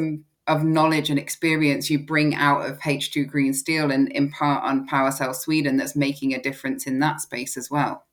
of 0.56 0.64
knowledge 0.64 1.10
and 1.10 1.20
experience 1.20 1.90
you 1.90 2.00
bring 2.00 2.36
out 2.36 2.70
of 2.70 2.80
H2 2.80 3.28
Green 3.28 3.54
Steel 3.54 3.92
and 3.92 4.12
impart 4.12 4.64
on 4.64 4.88
PowerCell 4.88 5.36
Sweden 5.36 5.78
that's 5.78 5.96
making 5.96 6.34
a 6.34 6.42
difference 6.42 6.86
in 6.86 7.00
that 7.00 7.22
space 7.22 7.58
as 7.58 7.70
well? 7.72 8.06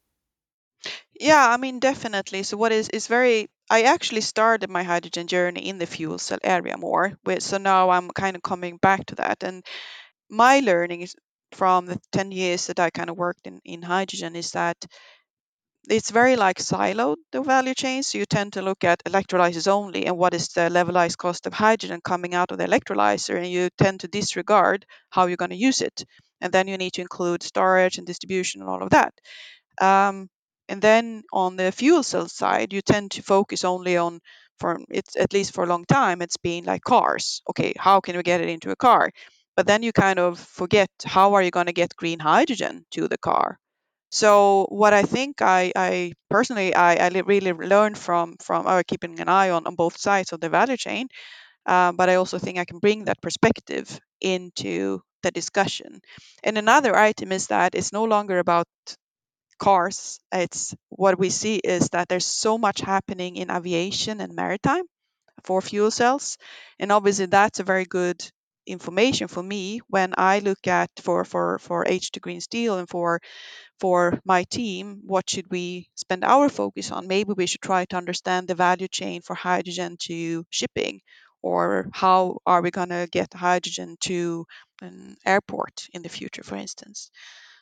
Yeah, 1.19 1.49
I 1.51 1.57
mean 1.57 1.81
definitely. 1.81 2.45
So 2.45 2.57
what 2.57 2.73
is 2.73 2.89
is 2.89 3.09
very 3.09 3.49
I 3.69 3.83
actually 3.83 4.21
started 4.21 4.71
my 4.71 4.85
hydrogen 4.85 5.27
journey 5.27 5.69
in 5.69 5.79
the 5.79 5.87
fuel 5.87 6.19
cell 6.19 6.39
area 6.45 6.77
more. 6.77 7.19
With, 7.25 7.43
so 7.43 7.59
now 7.59 7.91
I'm 7.91 8.11
kind 8.11 8.37
of 8.37 8.43
coming 8.43 8.77
back 8.77 9.07
to 9.07 9.17
that 9.17 9.43
and 9.43 9.65
my 10.31 10.61
learning 10.61 11.03
is 11.03 11.17
from 11.53 11.87
the 11.87 12.01
10 12.13 12.31
years 12.31 12.67
that 12.67 12.79
I 12.79 12.91
kind 12.91 13.11
of 13.11 13.17
worked 13.17 13.47
in, 13.47 13.61
in 13.65 13.83
hydrogen 13.83 14.37
is 14.37 14.53
that 14.53 14.77
it's 15.89 16.11
very 16.11 16.37
like 16.37 16.59
siloed 16.59 17.17
the 17.33 17.43
value 17.43 17.75
chain. 17.75 18.03
So 18.03 18.19
you 18.19 18.27
tend 18.27 18.53
to 18.55 18.63
look 18.63 18.85
at 18.85 19.03
electrolyzers 19.05 19.69
only 19.69 20.07
and 20.07 20.17
what 20.17 20.35
is 20.35 20.49
the 20.49 20.69
levelized 20.71 21.17
cost 21.17 21.47
of 21.47 21.53
hydrogen 21.53 22.01
coming 22.03 22.35
out 22.35 22.53
of 22.53 22.59
the 22.59 22.67
electrolyzer, 22.67 23.37
and 23.37 23.47
you 23.47 23.69
tend 23.79 24.01
to 24.01 24.09
disregard 24.09 24.87
how 25.11 25.27
you're 25.27 25.37
going 25.37 25.51
to 25.51 25.57
use 25.57 25.81
it. 25.81 26.05
And 26.41 26.53
then 26.53 26.69
you 26.69 26.77
need 26.79 26.93
to 26.95 27.01
include 27.01 27.43
storage 27.43 27.99
and 27.99 28.07
distribution 28.07 28.61
and 28.61 28.71
all 28.71 28.83
of 28.83 28.91
that. 28.91 29.15
Um, 29.81 30.29
and 30.69 30.83
then 30.83 31.23
on 31.33 31.57
the 31.57 31.73
fuel 31.73 32.03
cell 32.03 32.29
side, 32.29 32.73
you 32.73 32.83
tend 32.83 33.13
to 33.13 33.23
focus 33.23 33.65
only 33.65 33.97
on 33.97 34.21
for 34.61 34.81
it's 34.91 35.15
at 35.17 35.33
least 35.33 35.55
for 35.55 35.65
a 35.65 35.69
long 35.69 35.85
time, 35.85 36.21
it's 36.21 36.37
been 36.37 36.65
like 36.65 36.83
cars. 36.83 37.43
Okay, 37.49 37.75
how 37.79 38.01
can 38.01 38.17
we 38.17 38.23
get 38.25 38.41
it 38.41 38.49
into 38.49 38.71
a 38.71 38.77
car? 38.77 39.11
but 39.59 39.67
then 39.67 39.83
you 39.83 39.93
kind 39.93 40.21
of 40.21 40.39
forget 40.39 40.89
how 41.05 41.35
are 41.35 41.43
you 41.43 41.51
going 41.51 41.67
to 41.67 41.73
get 41.73 41.97
green 41.97 42.21
hydrogen 42.21 42.87
to 42.93 43.09
the 43.09 43.19
car 43.19 43.59
so 44.11 44.67
what 44.71 44.93
i 44.95 45.03
think 45.03 45.43
i, 45.43 45.73
I 45.77 46.13
personally 46.31 46.75
I, 46.75 46.95
I 47.07 47.09
really 47.21 47.53
learned 47.53 47.99
from 47.99 48.37
from 48.41 48.67
uh, 48.67 48.83
keeping 48.87 49.21
an 49.21 49.29
eye 49.29 49.51
on, 49.51 49.67
on 49.67 49.75
both 49.75 49.99
sides 49.99 50.33
of 50.33 50.41
the 50.41 50.49
value 50.49 50.77
chain 50.77 51.09
uh, 51.67 51.93
but 51.93 52.11
i 52.11 52.17
also 52.17 52.39
think 52.39 52.59
i 52.59 52.65
can 52.67 52.79
bring 52.81 53.05
that 53.07 53.23
perspective 53.23 54.01
into 54.21 55.01
the 55.23 55.31
discussion. 55.33 56.01
And 56.45 56.59
another 56.59 56.97
item 56.97 57.33
is 57.33 57.49
that 57.49 57.75
it's 57.75 57.93
no 57.93 58.05
longer 58.05 58.39
about 58.39 58.67
cars. 59.59 60.21
It's 60.33 60.75
what 60.89 61.19
we 61.19 61.31
see 61.31 61.57
is 61.57 61.89
that 61.91 62.09
there's 62.09 62.27
so 62.27 62.59
much 62.59 62.81
happening 62.81 63.37
in 63.37 63.51
aviation 63.51 64.21
and 64.21 64.35
maritime 64.35 64.85
for 65.45 65.63
fuel 65.63 65.91
cells 65.91 66.39
and 66.81 66.93
obviously 66.93 67.27
that's 67.27 67.61
a 67.61 67.65
very 67.65 67.85
good 67.87 68.21
information 68.67 69.29
for 69.29 69.43
me 69.43 69.81
when 69.89 70.15
I 70.19 70.41
look 70.41 70.67
at 70.69 70.91
for 71.01 71.25
for 71.25 71.59
for 71.59 71.85
H2 71.89 72.21
Green 72.21 72.41
Steel 72.41 72.79
and 72.79 72.89
for 72.89 73.21
for 73.81 74.21
my 74.25 74.45
team, 74.45 75.03
what 75.05 75.31
should 75.31 75.51
we 75.51 75.89
spend 75.95 76.25
our 76.25 76.49
focus 76.49 76.91
on? 76.91 77.07
Maybe 77.09 77.33
we 77.33 77.47
should 77.47 77.63
try 77.63 77.85
to 77.87 77.97
understand 77.97 78.49
the 78.49 78.55
value 78.55 78.89
chain 78.89 79.23
for 79.23 79.35
hydrogen 79.35 79.97
to 80.03 80.45
shipping, 80.51 81.01
or 81.43 81.89
how 81.93 82.39
are 82.47 82.63
we 82.63 82.71
going 82.71 82.91
to 82.91 83.09
get 83.11 83.33
hydrogen 83.35 83.97
to 84.01 84.47
an 84.83 85.17
airport 85.27 85.89
in 85.93 86.03
the 86.03 86.09
future, 86.09 86.43
for 86.43 86.57
instance. 86.57 87.11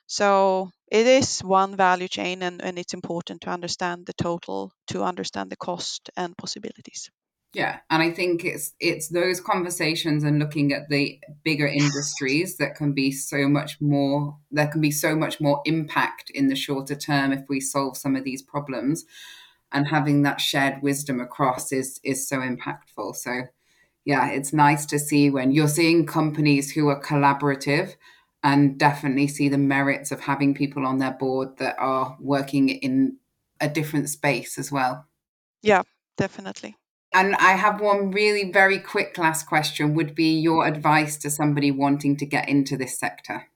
So 0.08 0.70
it 0.90 1.06
is 1.06 1.40
one 1.44 1.76
value 1.76 2.08
chain, 2.08 2.42
and, 2.42 2.62
and 2.62 2.78
it's 2.78 2.94
important 2.94 3.42
to 3.42 3.50
understand 3.50 4.06
the 4.06 4.14
total 4.14 4.72
to 4.88 5.04
understand 5.04 5.50
the 5.50 5.56
cost 5.56 6.10
and 6.16 6.36
possibilities. 6.36 7.10
Yeah, 7.52 7.78
and 7.88 8.02
I 8.02 8.10
think 8.10 8.44
it's 8.44 8.74
it's 8.80 9.08
those 9.08 9.40
conversations 9.40 10.24
and 10.24 10.38
looking 10.38 10.72
at 10.72 10.88
the 10.88 11.18
bigger 11.42 11.66
industries 11.66 12.58
that 12.58 12.74
can 12.74 12.92
be 12.92 13.10
so 13.12 13.48
much 13.48 13.80
more 13.80 14.36
there 14.50 14.66
can 14.66 14.82
be 14.82 14.90
so 14.90 15.16
much 15.16 15.40
more 15.40 15.62
impact 15.64 16.28
in 16.30 16.48
the 16.48 16.56
shorter 16.56 16.94
term 16.94 17.32
if 17.32 17.44
we 17.48 17.60
solve 17.60 17.96
some 17.96 18.14
of 18.14 18.24
these 18.24 18.42
problems 18.42 19.06
and 19.72 19.88
having 19.88 20.22
that 20.22 20.40
shared 20.40 20.82
wisdom 20.82 21.20
across 21.20 21.72
is 21.72 22.00
is 22.02 22.28
so 22.28 22.38
impactful. 22.38 23.16
So 23.16 23.42
yeah, 24.04 24.30
it's 24.30 24.52
nice 24.52 24.86
to 24.86 24.98
see 24.98 25.30
when 25.30 25.50
you're 25.50 25.68
seeing 25.68 26.06
companies 26.06 26.70
who 26.72 26.88
are 26.88 27.02
collaborative 27.02 27.96
and 28.42 28.78
definitely 28.78 29.26
see 29.26 29.48
the 29.48 29.58
merits 29.58 30.12
of 30.12 30.20
having 30.20 30.54
people 30.54 30.86
on 30.86 30.98
their 30.98 31.12
board 31.12 31.56
that 31.58 31.74
are 31.78 32.16
working 32.20 32.68
in 32.68 33.16
a 33.60 33.68
different 33.68 34.08
space 34.08 34.58
as 34.58 34.70
well. 34.70 35.06
Yeah, 35.62 35.82
definitely. 36.16 36.76
And 37.14 37.34
I 37.36 37.52
have 37.52 37.80
one 37.80 38.10
really 38.10 38.52
very 38.52 38.78
quick 38.78 39.16
last 39.16 39.46
question 39.46 39.94
would 39.94 40.14
be 40.14 40.38
your 40.40 40.66
advice 40.66 41.16
to 41.18 41.30
somebody 41.30 41.70
wanting 41.70 42.16
to 42.18 42.26
get 42.26 42.48
into 42.48 42.76
this 42.76 42.98
sector? 42.98 43.46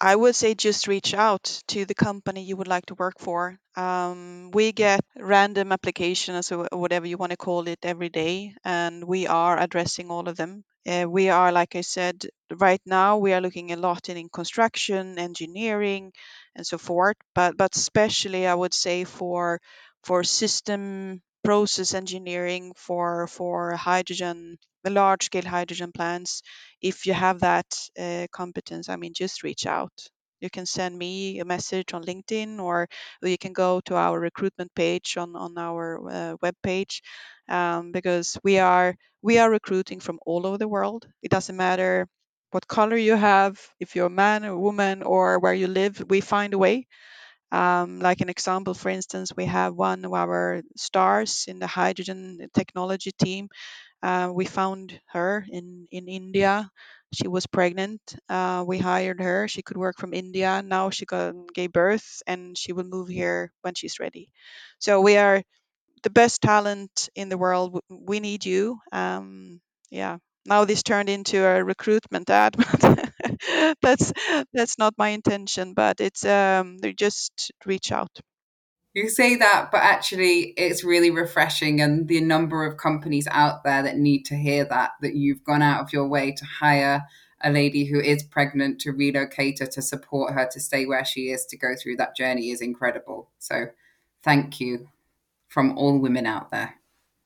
I 0.00 0.14
would 0.14 0.36
say 0.36 0.54
just 0.54 0.86
reach 0.86 1.12
out 1.12 1.60
to 1.68 1.84
the 1.84 1.94
company 1.94 2.44
you 2.44 2.56
would 2.56 2.68
like 2.68 2.86
to 2.86 2.94
work 2.94 3.18
for. 3.18 3.58
Um, 3.76 4.52
we 4.52 4.70
get 4.70 5.00
random 5.16 5.72
applications 5.72 6.52
or 6.52 6.68
whatever 6.72 7.06
you 7.06 7.16
want 7.16 7.30
to 7.30 7.36
call 7.36 7.66
it 7.66 7.80
every 7.82 8.08
day, 8.08 8.54
and 8.64 9.02
we 9.04 9.26
are 9.26 9.58
addressing 9.58 10.10
all 10.10 10.28
of 10.28 10.36
them. 10.36 10.64
Uh, 10.86 11.06
we 11.08 11.30
are, 11.30 11.50
like 11.50 11.74
I 11.74 11.80
said, 11.80 12.26
right 12.50 12.80
now 12.86 13.18
we 13.18 13.32
are 13.32 13.40
looking 13.40 13.72
a 13.72 13.76
lot 13.76 14.08
in, 14.08 14.16
in 14.16 14.28
construction, 14.28 15.18
engineering, 15.18 16.12
and 16.54 16.64
so 16.64 16.78
forth. 16.78 17.16
But 17.34 17.56
but 17.56 17.74
especially, 17.74 18.46
I 18.46 18.54
would 18.54 18.74
say 18.74 19.02
for 19.02 19.60
for 20.04 20.22
system 20.22 21.22
process 21.48 21.94
engineering 21.94 22.72
for 22.76 23.26
for 23.26 23.72
hydrogen 23.76 24.58
the 24.84 24.90
large 24.90 25.24
scale 25.24 25.48
hydrogen 25.56 25.92
plants 25.92 26.42
if 26.82 27.06
you 27.06 27.14
have 27.14 27.40
that 27.40 27.68
uh, 27.98 28.26
competence 28.40 28.88
i 28.88 28.96
mean 28.96 29.12
just 29.14 29.42
reach 29.42 29.66
out. 29.66 29.92
You 30.40 30.50
can 30.50 30.66
send 30.66 30.96
me 30.96 31.40
a 31.40 31.44
message 31.44 31.92
on 31.94 32.04
linkedin 32.04 32.60
or, 32.60 32.86
you 33.22 33.38
can 33.44 33.52
go 33.52 33.80
to 33.86 33.96
our 33.96 34.18
recruitment 34.20 34.70
page 34.74 35.16
on 35.16 35.34
on 35.34 35.52
our 35.58 35.84
uh, 36.18 36.34
web 36.42 36.54
page 36.62 37.02
um, 37.48 37.92
because 37.92 38.38
we 38.44 38.58
are 38.58 38.94
we 39.22 39.38
are 39.42 39.50
recruiting 39.50 40.00
from 40.00 40.18
all 40.26 40.46
over 40.46 40.58
the 40.58 40.68
world. 40.68 41.02
It 41.22 41.30
doesn't 41.30 41.56
matter 41.56 42.06
what 42.52 42.68
color 42.68 42.96
you 42.96 43.14
have 43.16 43.54
if 43.80 43.96
you're 43.96 44.06
a 44.14 44.20
man 44.24 44.44
or 44.44 44.56
woman 44.58 45.02
or 45.02 45.38
where 45.40 45.54
you 45.54 45.66
live 45.66 46.02
we 46.08 46.20
find 46.20 46.54
a 46.54 46.58
way 46.58 46.86
um, 47.52 48.00
like 48.00 48.20
an 48.20 48.28
example, 48.28 48.74
for 48.74 48.88
instance, 48.90 49.32
we 49.36 49.46
have 49.46 49.74
one 49.74 50.04
of 50.04 50.12
our 50.12 50.62
stars 50.76 51.46
in 51.48 51.58
the 51.58 51.66
hydrogen 51.66 52.48
technology 52.54 53.12
team. 53.12 53.48
Uh, 54.02 54.30
we 54.34 54.44
found 54.46 55.00
her 55.12 55.46
in, 55.50 55.86
in 55.92 56.08
India. 56.08 56.70
She 57.14 57.28
was 57.28 57.46
pregnant. 57.46 58.00
Uh, 58.28 58.64
we 58.66 58.78
hired 58.78 59.20
her. 59.20 59.48
She 59.48 59.62
could 59.62 59.76
work 59.76 59.98
from 59.98 60.14
India. 60.14 60.62
Now 60.62 60.90
she 60.90 61.06
got, 61.06 61.34
gave 61.54 61.72
birth 61.72 62.22
and 62.26 62.56
she 62.58 62.72
will 62.72 62.84
move 62.84 63.08
here 63.08 63.52
when 63.62 63.74
she's 63.74 64.00
ready. 64.00 64.30
So 64.78 65.00
we 65.00 65.16
are 65.16 65.42
the 66.02 66.10
best 66.10 66.42
talent 66.42 67.08
in 67.14 67.28
the 67.28 67.38
world. 67.38 67.80
We 67.90 68.20
need 68.20 68.44
you. 68.46 68.78
Um, 68.92 69.60
yeah. 69.90 70.18
Now 70.46 70.64
this 70.64 70.82
turned 70.82 71.08
into 71.08 71.44
a 71.44 71.62
recruitment 71.62 72.30
ad, 72.30 72.56
but 72.80 73.10
that's 73.82 74.12
that's 74.52 74.78
not 74.78 74.94
my 74.96 75.08
intention. 75.08 75.74
But 75.74 76.00
it's 76.00 76.24
um, 76.24 76.78
they 76.78 76.92
just 76.92 77.52
reach 77.66 77.92
out. 77.92 78.10
You 78.94 79.08
say 79.08 79.36
that, 79.36 79.68
but 79.70 79.82
actually, 79.82 80.54
it's 80.56 80.82
really 80.82 81.10
refreshing, 81.10 81.80
and 81.80 82.08
the 82.08 82.20
number 82.20 82.64
of 82.64 82.78
companies 82.78 83.28
out 83.30 83.62
there 83.62 83.82
that 83.82 83.98
need 83.98 84.24
to 84.24 84.36
hear 84.36 84.64
that 84.64 84.92
that 85.02 85.14
you've 85.14 85.44
gone 85.44 85.62
out 85.62 85.82
of 85.82 85.92
your 85.92 86.08
way 86.08 86.32
to 86.32 86.44
hire 86.44 87.04
a 87.40 87.50
lady 87.50 87.84
who 87.84 88.00
is 88.00 88.22
pregnant 88.22 88.80
to 88.80 88.90
relocate 88.90 89.60
her 89.60 89.66
to 89.66 89.80
support 89.80 90.32
her 90.32 90.48
to 90.50 90.58
stay 90.58 90.86
where 90.86 91.04
she 91.04 91.30
is 91.30 91.46
to 91.46 91.56
go 91.56 91.74
through 91.80 91.96
that 91.96 92.16
journey 92.16 92.50
is 92.50 92.60
incredible. 92.60 93.28
So, 93.38 93.66
thank 94.24 94.58
you 94.58 94.88
from 95.48 95.78
all 95.78 95.98
women 95.98 96.26
out 96.26 96.50
there. 96.50 96.77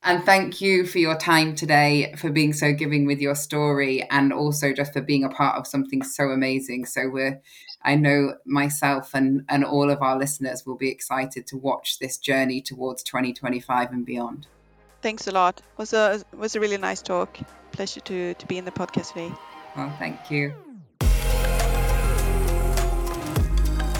And 0.04 0.24
thank 0.24 0.60
you 0.60 0.84
for 0.84 0.98
your 0.98 1.16
time 1.16 1.54
today, 1.54 2.12
for 2.16 2.28
being 2.28 2.52
so 2.52 2.72
giving 2.72 3.06
with 3.06 3.20
your 3.20 3.36
story, 3.36 4.02
and 4.10 4.32
also 4.32 4.72
just 4.72 4.92
for 4.92 5.00
being 5.00 5.22
a 5.22 5.28
part 5.28 5.56
of 5.56 5.66
something 5.66 6.02
so 6.02 6.30
amazing. 6.30 6.86
So 6.86 7.08
we're, 7.08 7.40
I 7.84 7.94
know 7.94 8.34
myself 8.44 9.14
and 9.14 9.44
and 9.48 9.64
all 9.64 9.90
of 9.90 10.02
our 10.02 10.18
listeners 10.18 10.66
will 10.66 10.76
be 10.76 10.90
excited 10.90 11.46
to 11.48 11.56
watch 11.56 12.00
this 12.00 12.18
journey 12.18 12.60
towards 12.60 13.04
2025 13.04 13.92
and 13.92 14.04
beyond. 14.04 14.48
Thanks 15.02 15.28
a 15.28 15.32
lot. 15.32 15.58
It 15.58 15.78
was 15.78 15.92
a 15.92 16.20
it 16.32 16.38
was 16.38 16.56
a 16.56 16.60
really 16.60 16.78
nice 16.78 17.00
talk. 17.00 17.38
Pleasure 17.70 18.00
to 18.00 18.34
to 18.34 18.46
be 18.46 18.58
in 18.58 18.64
the 18.64 18.72
podcast 18.72 19.12
today. 19.12 19.32
Well, 19.76 19.94
thank 20.00 20.32
you. 20.32 20.52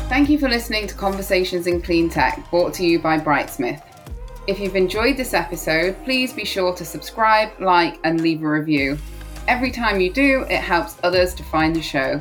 Thank 0.09 0.29
you 0.29 0.39
for 0.39 0.49
listening 0.49 0.89
to 0.89 0.95
Conversations 0.97 1.69
in 1.69 1.81
Clean 1.81 2.11
Tech, 2.11 2.51
brought 2.51 2.75
to 2.75 2.85
you 2.85 2.99
by 2.99 3.19
Brightsmith. 3.19 3.92
If 4.49 4.59
you've 4.59 4.75
enjoyed 4.75 5.17
this 5.17 5.35
episode, 5.35 5.97
please 6.05 6.33
be 6.33 6.45
sure 6.45 6.75
to 6.75 6.85
subscribe, 6.85 7.51
like, 7.61 7.99
and 8.03 8.21
leave 8.21 8.43
a 8.43 8.49
review. 8.49 8.99
Every 9.47 9.71
time 9.71 10.01
you 10.01 10.13
do, 10.13 10.43
it 10.51 10.61
helps 10.61 10.97
others 11.05 11.33
to 11.35 11.45
find 11.45 11.77
the 11.77 11.83
show. 11.83 12.21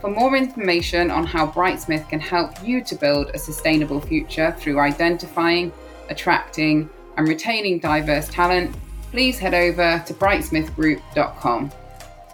For 0.00 0.10
more 0.10 0.34
information 0.34 1.12
on 1.12 1.24
how 1.26 1.46
Brightsmith 1.46 2.08
can 2.08 2.18
help 2.18 2.66
you 2.66 2.82
to 2.82 2.96
build 2.96 3.30
a 3.34 3.38
sustainable 3.38 4.00
future 4.00 4.56
through 4.58 4.80
identifying, 4.80 5.72
attracting, 6.08 6.90
and 7.16 7.28
retaining 7.28 7.78
diverse 7.78 8.28
talent, 8.28 8.74
please 9.12 9.38
head 9.38 9.54
over 9.54 10.02
to 10.06 10.14
brightsmithgroup.com. 10.14 11.70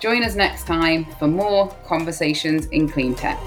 Join 0.01 0.23
us 0.23 0.35
next 0.35 0.67
time 0.67 1.05
for 1.19 1.27
more 1.27 1.69
conversations 1.85 2.67
in 2.67 2.89
clean 2.89 3.15
tech. 3.15 3.41